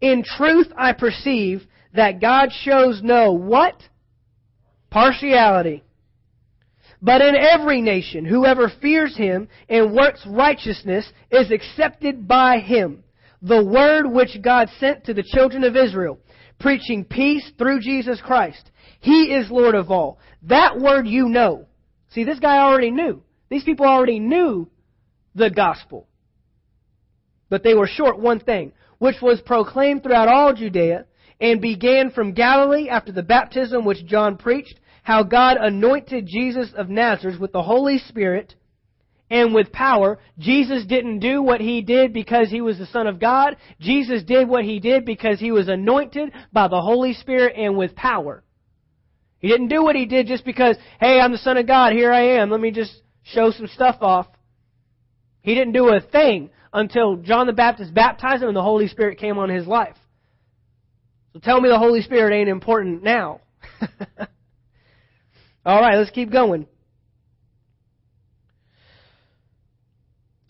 [0.02, 3.76] In truth I perceive that God shows no what?
[4.92, 5.84] partiality.
[7.02, 13.04] But in every nation, whoever fears him and works righteousness is accepted by him.
[13.42, 16.20] The word which God sent to the children of Israel,
[16.60, 18.70] preaching peace through Jesus Christ.
[19.00, 20.20] He is Lord of all.
[20.44, 21.66] That word you know.
[22.10, 23.24] See, this guy already knew.
[23.50, 24.70] These people already knew
[25.34, 26.08] the gospel.
[27.50, 31.06] But they were short one thing, which was proclaimed throughout all Judea
[31.40, 36.88] and began from Galilee after the baptism which John preached, how God anointed Jesus of
[36.88, 38.54] Nazareth with the Holy Spirit
[39.32, 40.20] and with power.
[40.38, 43.58] Jesus didn't do what he did because he was the Son of God.
[43.80, 47.96] Jesus did what he did because he was anointed by the Holy Spirit and with
[47.96, 48.44] power.
[49.40, 52.14] He didn't do what he did just because, hey, I'm the Son of God, here
[52.14, 54.28] I am, let me just show some stuff off.
[55.42, 59.18] He didn't do a thing until John the Baptist baptized him and the Holy Spirit
[59.18, 59.96] came on his life.
[61.34, 63.42] So tell me the Holy Spirit ain't important now.
[65.66, 66.68] All right, let's keep going.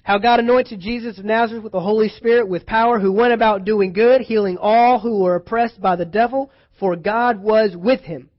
[0.04, 3.66] How God anointed Jesus of Nazareth with the Holy Spirit with power, who went about
[3.66, 6.50] doing good, healing all who were oppressed by the devil,
[6.80, 8.30] for God was with him.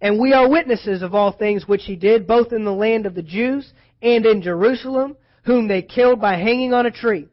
[0.00, 3.14] And we are witnesses of all things which he did, both in the land of
[3.14, 7.28] the Jews and in Jerusalem, whom they killed by hanging on a tree.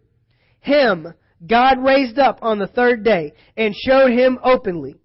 [0.60, 1.14] Him
[1.46, 4.96] God raised up on the third day and showed him openly.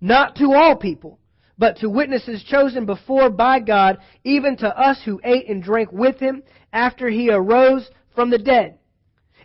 [0.00, 1.20] Not to all people,
[1.56, 6.18] but to witnesses chosen before by God, even to us who ate and drank with
[6.18, 8.78] him after he arose from the dead.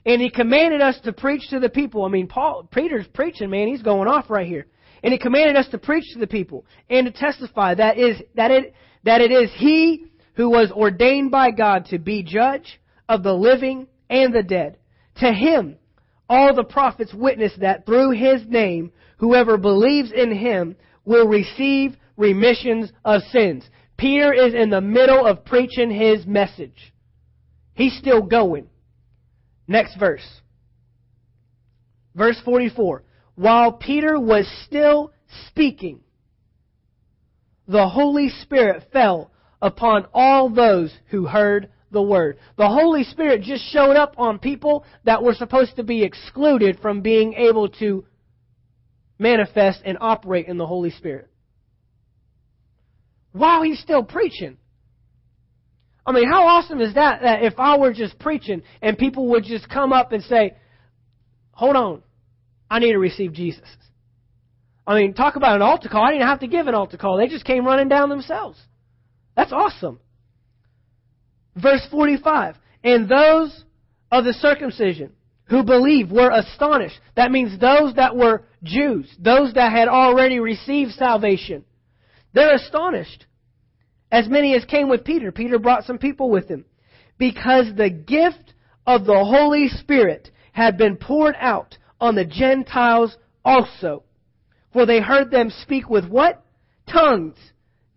[0.06, 2.04] And he commanded us to preach to the people.
[2.04, 4.66] I mean, Paul, Peter's preaching, man, he's going off right here.
[5.04, 8.52] And he commanded us to preach to the people and to testify that is, that
[8.52, 8.74] it,
[9.04, 10.09] that it is he
[10.40, 12.80] who was ordained by God to be judge
[13.10, 14.78] of the living and the dead.
[15.18, 15.76] To him,
[16.30, 22.90] all the prophets witness that through his name, whoever believes in him will receive remissions
[23.04, 23.70] of sins.
[23.98, 26.94] Peter is in the middle of preaching his message.
[27.74, 28.70] He's still going.
[29.68, 30.26] Next verse.
[32.16, 33.04] Verse 44.
[33.36, 35.12] While Peter was still
[35.48, 36.00] speaking,
[37.68, 39.32] the Holy Spirit fell
[39.62, 42.38] upon all those who heard the Word.
[42.58, 47.02] The Holy Spirit just showed up on people that were supposed to be excluded from
[47.02, 48.06] being able to
[49.18, 51.30] manifest and operate in the Holy Spirit.
[53.32, 54.58] While he's still preaching.
[56.06, 57.22] I mean, how awesome is that?
[57.22, 60.56] That if I were just preaching and people would just come up and say,
[61.52, 62.02] hold on,
[62.70, 63.68] I need to receive Jesus.
[64.88, 66.04] I mean, talk about an altar call.
[66.04, 67.18] I didn't have to give an altar call.
[67.18, 68.60] They just came running down themselves.
[69.40, 70.02] That's awesome.
[71.56, 72.58] Verse 45.
[72.84, 73.64] And those
[74.12, 75.14] of the circumcision
[75.46, 77.00] who believed were astonished.
[77.16, 81.64] That means those that were Jews, those that had already received salvation.
[82.34, 83.28] They're astonished.
[84.12, 85.32] As many as came with Peter.
[85.32, 86.66] Peter brought some people with him.
[87.18, 88.54] Because the gift
[88.86, 93.16] of the Holy Spirit had been poured out on the Gentiles
[93.46, 94.04] also.
[94.74, 96.44] For they heard them speak with what?
[96.92, 97.38] Tongues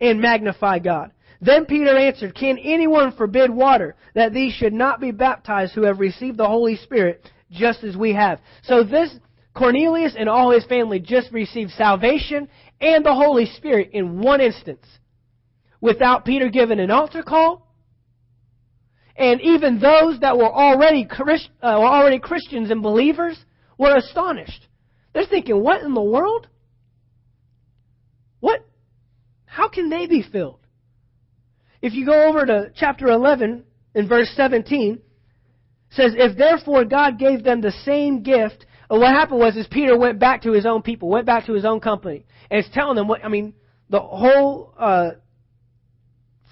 [0.01, 1.11] and magnify God.
[1.43, 5.99] Then Peter answered, Can anyone forbid water that these should not be baptized who have
[5.99, 8.39] received the Holy Spirit just as we have?
[8.63, 9.13] So this
[9.53, 12.49] Cornelius and all his family just received salvation
[12.81, 14.87] and the Holy Spirit in one instance
[15.81, 17.67] without Peter giving an altar call.
[19.17, 23.37] And even those that were already, Christ, uh, were already Christians and believers
[23.77, 24.69] were astonished.
[25.13, 26.47] They're thinking, what in the world?
[28.39, 28.65] What?
[29.45, 30.62] How can they be filled?
[31.83, 33.65] If you go over to chapter 11
[33.95, 35.01] in verse 17,
[35.91, 40.19] says, If therefore God gave them the same gift, what happened was is Peter went
[40.19, 43.09] back to his own people, went back to his own company, and it's telling them
[43.09, 43.55] what, I mean,
[43.91, 45.11] the whole uh,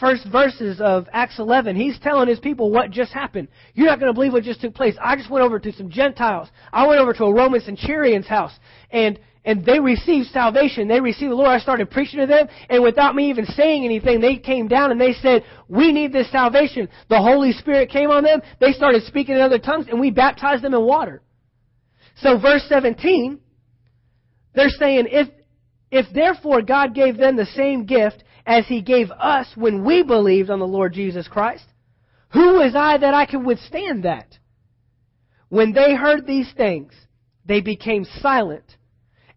[0.00, 3.48] first verses of Acts 11, he's telling his people what just happened.
[3.74, 4.96] You're not going to believe what just took place.
[5.00, 6.48] I just went over to some Gentiles.
[6.72, 8.52] I went over to a Roman centurion's house,
[8.90, 10.88] and and they received salvation.
[10.88, 11.48] They received the Lord.
[11.48, 15.00] I started preaching to them, and without me even saying anything, they came down and
[15.00, 18.42] they said, "We need this salvation." The Holy Spirit came on them.
[18.58, 21.22] They started speaking in other tongues, and we baptized them in water.
[22.16, 23.40] So, verse 17,
[24.54, 25.28] they're saying, "If
[25.90, 30.50] if therefore God gave them the same gift as he gave us when we believed
[30.50, 31.64] on the Lord Jesus Christ,
[32.28, 34.38] who was I that I could withstand that?
[35.48, 36.92] When they heard these things,
[37.44, 38.76] they became silent,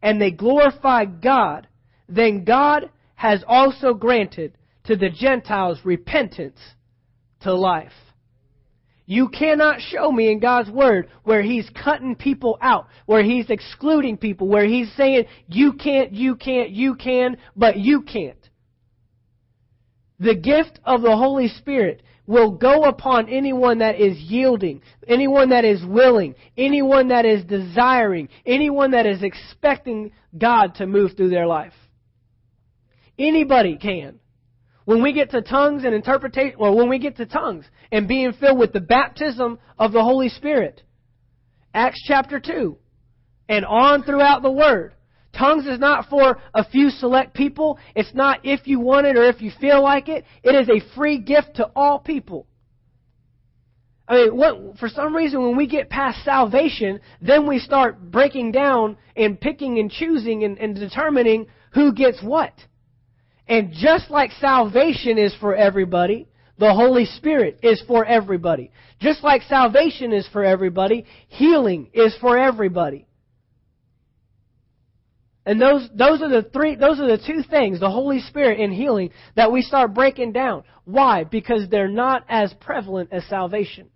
[0.03, 1.65] and they glorify God.
[2.07, 6.59] Then God has also granted to the Gentiles repentance
[7.39, 7.93] to life.
[9.05, 14.17] You cannot show me in God's Word where He's cutting people out, where He's excluding
[14.17, 18.37] people, where He's saying, you can't, you can't, you can, but you can't.
[20.19, 25.65] The gift of the Holy Spirit will go upon anyone that is yielding, anyone that
[25.65, 31.47] is willing, anyone that is desiring, anyone that is expecting God to move through their
[31.47, 31.73] life.
[33.19, 34.19] Anybody can.
[34.85, 38.33] When we get to tongues and interpretation, or when we get to tongues and being
[38.33, 40.81] filled with the baptism of the Holy Spirit,
[41.73, 42.77] Acts chapter 2,
[43.49, 44.93] and on throughout the Word,
[45.37, 47.79] Tongues is not for a few select people.
[47.95, 50.25] It's not if you want it or if you feel like it.
[50.43, 52.47] It is a free gift to all people.
[54.07, 58.51] I mean, what, for some reason, when we get past salvation, then we start breaking
[58.51, 62.53] down and picking and choosing and, and determining who gets what.
[63.47, 66.27] And just like salvation is for everybody,
[66.59, 68.71] the Holy Spirit is for everybody.
[68.99, 73.07] Just like salvation is for everybody, healing is for everybody.
[75.45, 78.73] And those, those are the three, those are the two things, the Holy Spirit and
[78.73, 80.63] healing, that we start breaking down.
[80.85, 81.25] Why?
[81.25, 83.89] Because they're not as prevalent as salvation.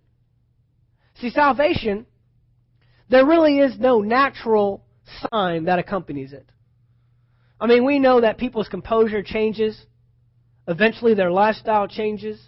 [1.20, 2.06] See, salvation,
[3.08, 4.84] there really is no natural
[5.30, 6.50] sign that accompanies it.
[7.60, 9.80] I mean, we know that people's composure changes.
[10.66, 12.38] Eventually their lifestyle changes.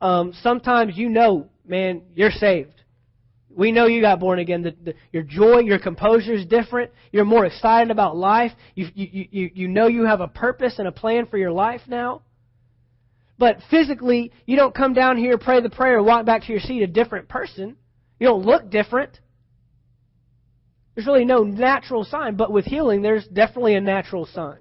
[0.00, 2.77] Um, sometimes you know, man, you're saved.
[3.58, 4.62] We know you got born again.
[4.62, 6.92] The, the, your joy, your composure is different.
[7.10, 8.52] You're more excited about life.
[8.76, 11.80] You, you, you, you know you have a purpose and a plan for your life
[11.88, 12.22] now.
[13.36, 16.82] But physically, you don't come down here, pray the prayer, walk back to your seat
[16.82, 17.74] a different person.
[18.20, 19.18] You don't look different.
[20.94, 24.58] There's really no natural sign, but with healing, there's definitely a natural sign.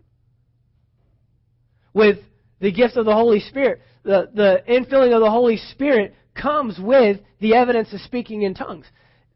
[1.93, 2.17] With
[2.61, 7.19] the gift of the Holy Spirit, the, the infilling of the Holy Spirit comes with
[7.39, 8.85] the evidence of speaking in tongues.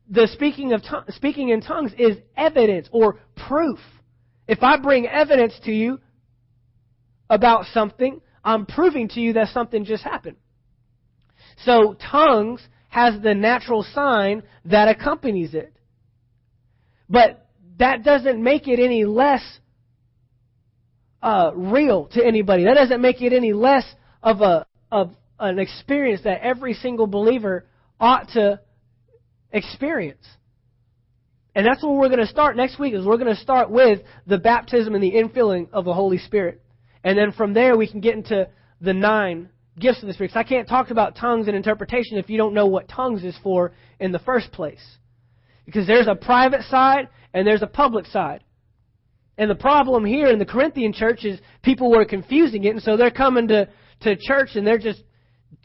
[0.09, 3.79] The speaking of to- speaking in tongues is evidence or proof.
[4.47, 5.99] If I bring evidence to you
[7.29, 10.37] about something, I'm proving to you that something just happened.
[11.63, 15.73] So tongues has the natural sign that accompanies it.
[17.09, 17.47] But
[17.77, 19.41] that doesn't make it any less
[21.21, 22.65] uh, real to anybody.
[22.65, 23.85] That doesn't make it any less
[24.23, 27.65] of a of an experience that every single believer
[27.99, 28.59] ought to
[29.51, 30.25] experience.
[31.53, 33.99] And that's where we're going to start next week is we're going to start with
[34.25, 36.61] the baptism and the infilling of the Holy Spirit.
[37.03, 38.47] And then from there we can get into
[38.79, 40.29] the nine gifts of the Spirit.
[40.29, 43.37] Because I can't talk about tongues and interpretation if you don't know what tongues is
[43.43, 44.83] for in the first place.
[45.65, 48.43] Because there's a private side and there's a public side.
[49.37, 52.95] And the problem here in the Corinthian church is people were confusing it, and so
[52.95, 53.67] they're coming to,
[54.01, 55.01] to church and they're just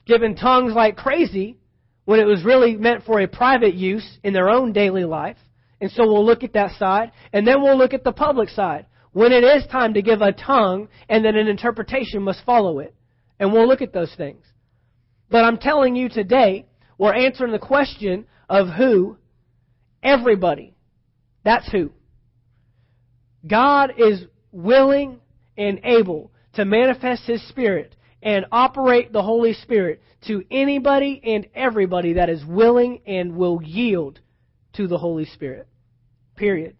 [0.07, 1.59] given tongues like crazy
[2.05, 5.37] when it was really meant for a private use in their own daily life.
[5.81, 7.13] And so we'll look at that side.
[7.33, 8.87] And then we'll look at the public side.
[9.13, 12.95] When it is time to give a tongue and then an interpretation must follow it.
[13.39, 14.45] And we'll look at those things.
[15.31, 19.17] But I'm telling you today, we're answering the question of who?
[20.03, 20.75] Everybody.
[21.45, 21.91] That's who.
[23.47, 25.21] God is willing
[25.59, 27.96] and able to manifest His Spirit
[28.27, 34.19] and operate the Holy Spirit to anybody and everybody that is willing and will yield
[34.73, 35.69] to the Holy Spirit.
[36.35, 36.75] Period.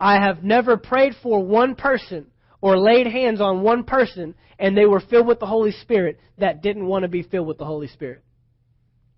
[0.00, 2.28] I have never prayed for one person
[2.62, 6.62] or laid hands on one person and they were filled with the Holy Spirit that
[6.62, 8.24] didn't want to be filled with the Holy Spirit.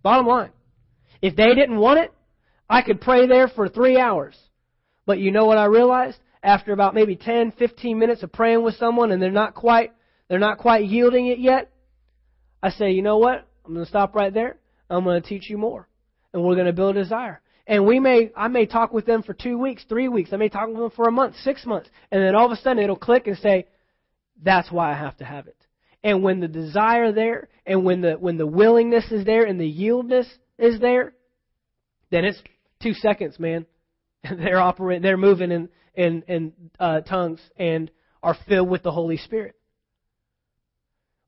[0.03, 0.51] Bottom line.
[1.23, 2.13] If they didn't want it,
[2.69, 4.37] I could pray there for three hours.
[5.07, 6.19] But you know what I realized?
[6.43, 9.93] After about maybe 10, 15 minutes of praying with someone and they're not quite,
[10.31, 11.73] they're not quite yielding it yet,
[12.63, 13.49] I say, you know what?
[13.67, 14.59] I'm going to stop right there.
[14.89, 15.89] I'm going to teach you more.
[16.33, 17.41] And we're going to build a desire.
[17.67, 20.33] And we may, I may talk with them for two weeks, three weeks.
[20.33, 21.91] I may talk with them for a month, six months.
[22.13, 23.67] And then all of a sudden it'll click and say,
[24.41, 25.57] that's why I have to have it.
[26.05, 29.65] And when the desire there, and when the, when the willingness is there, and the
[29.65, 30.27] yieldness
[30.59, 31.13] is there,
[32.11, 32.41] then it's
[32.81, 33.67] two seconds, man.
[34.23, 37.91] they're operating, they're moving in, in, in uh, tongues and
[38.23, 39.57] are filled with the Holy Spirit.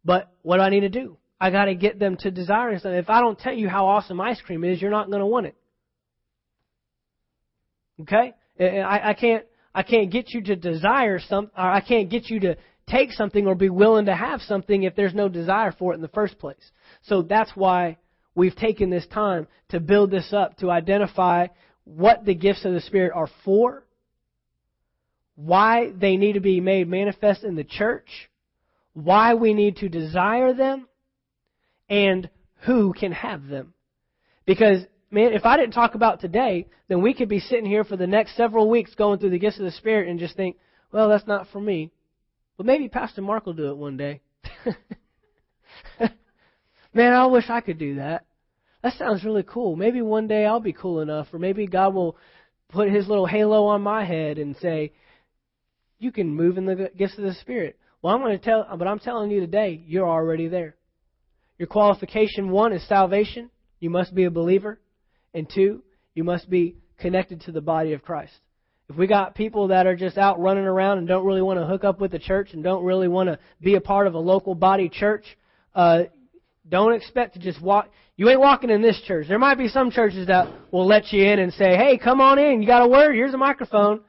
[0.04, 1.16] But what do I need to do?
[1.40, 2.98] I got to get them to desire something.
[2.98, 5.46] If I don't tell you how awesome ice cream is, you're not going to want
[5.46, 5.56] it.
[8.02, 8.34] Okay?
[8.60, 9.44] I, I can't
[9.74, 12.56] I can't get you to desire some or I can't get you to
[12.88, 16.02] take something or be willing to have something if there's no desire for it in
[16.02, 16.70] the first place.
[17.02, 17.98] So that's why
[18.34, 21.46] we've taken this time to build this up to identify
[21.84, 23.84] what the gifts of the Spirit are for,
[25.34, 28.30] why they need to be made manifest in the church,
[28.94, 30.88] why we need to desire them,
[31.88, 32.28] and
[32.62, 33.74] who can have them.
[34.46, 37.96] Because man, if I didn't talk about today, then we could be sitting here for
[37.96, 40.56] the next several weeks going through the gifts of the Spirit and just think,
[40.90, 41.92] well, that's not for me.
[42.56, 44.20] But maybe Pastor Mark will do it one day.
[46.94, 48.24] man, I wish I could do that.
[48.82, 49.76] That sounds really cool.
[49.76, 52.16] Maybe one day I'll be cool enough, or maybe God will
[52.68, 54.92] put his little halo on my head and say,
[55.98, 57.78] you can move in the gifts of the Spirit.
[58.02, 60.74] Well, I'm going to tell, but I'm telling you today, you're already there.
[61.56, 63.48] Your qualification one is salvation.
[63.78, 64.80] You must be a believer.
[65.32, 65.84] And two,
[66.14, 68.32] you must be connected to the body of Christ.
[68.88, 71.66] If we got people that are just out running around and don't really want to
[71.66, 74.18] hook up with the church and don't really want to be a part of a
[74.18, 75.24] local body church,
[75.74, 76.02] uh,
[76.68, 77.88] don't expect to just walk.
[78.16, 79.26] You ain't walking in this church.
[79.28, 82.38] There might be some churches that will let you in and say, "Hey, come on
[82.38, 82.60] in.
[82.60, 83.14] You got a word?
[83.14, 84.00] Here's a microphone,"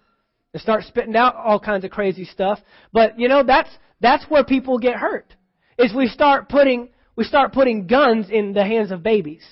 [0.54, 2.60] and start spitting out all kinds of crazy stuff.
[2.92, 5.36] But you know that's that's where people get hurt.
[5.78, 9.44] Is we start putting we start putting guns in the hands of babies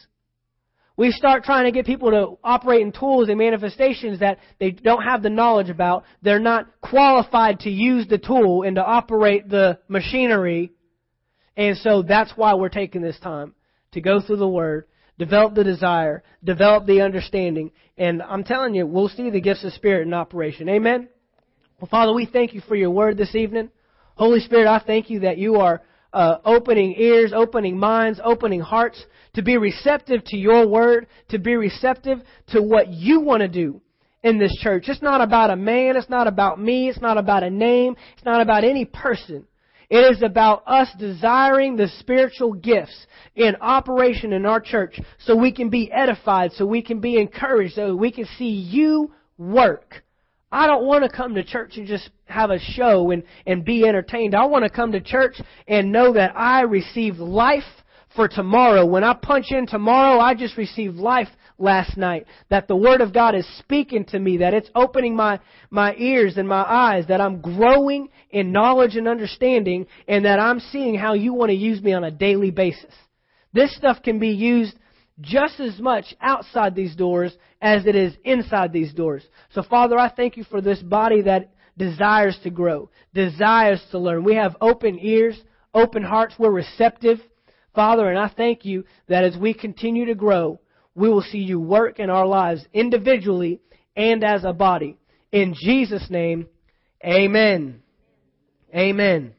[1.02, 5.02] we start trying to get people to operate in tools and manifestations that they don't
[5.02, 6.04] have the knowledge about.
[6.22, 10.74] They're not qualified to use the tool and to operate the machinery.
[11.58, 13.56] And so that's why we're taking this time
[13.94, 14.86] to go through the Word,
[15.18, 17.72] develop the desire, develop the understanding.
[17.98, 20.70] And I'm telling you, we'll see the gifts of Spirit in operation.
[20.70, 21.10] Amen?
[21.80, 23.70] Well, Father, we thank you for your Word this evening.
[24.16, 25.82] Holy Spirit, I thank you that you are
[26.14, 29.04] uh, opening ears, opening minds, opening hearts
[29.34, 33.82] to be receptive to your word, to be receptive to what you want to do
[34.24, 34.86] in this church.
[34.88, 38.26] It's not about a man, it's not about me, it's not about a name, it's
[38.26, 39.48] not about any person.
[39.92, 45.52] It is about us desiring the spiritual gifts in operation in our church so we
[45.52, 50.02] can be edified, so we can be encouraged, so we can see you work.
[50.50, 53.86] I don't want to come to church and just have a show and, and be
[53.86, 54.34] entertained.
[54.34, 55.36] I want to come to church
[55.68, 57.64] and know that I received life
[58.16, 58.86] for tomorrow.
[58.86, 61.28] When I punch in tomorrow, I just received life
[61.58, 62.26] last night.
[62.50, 65.40] That the Word of God is speaking to me, that it's opening my,
[65.70, 70.60] my ears and my eyes, that I'm growing in knowledge and understanding, and that I'm
[70.60, 72.94] seeing how you want to use me on a daily basis.
[73.54, 74.76] This stuff can be used
[75.20, 79.24] just as much outside these doors as it is inside these doors.
[79.52, 84.24] So, Father, I thank you for this body that desires to grow, desires to learn.
[84.24, 85.40] We have open ears,
[85.74, 87.20] open hearts, we're receptive.
[87.74, 90.60] Father, and I thank you that as we continue to grow,
[90.96, 93.62] we will see you work in our lives individually
[93.96, 94.98] and as a body.
[95.32, 96.48] In Jesus' name,
[97.06, 97.82] amen.
[98.76, 99.34] Amen.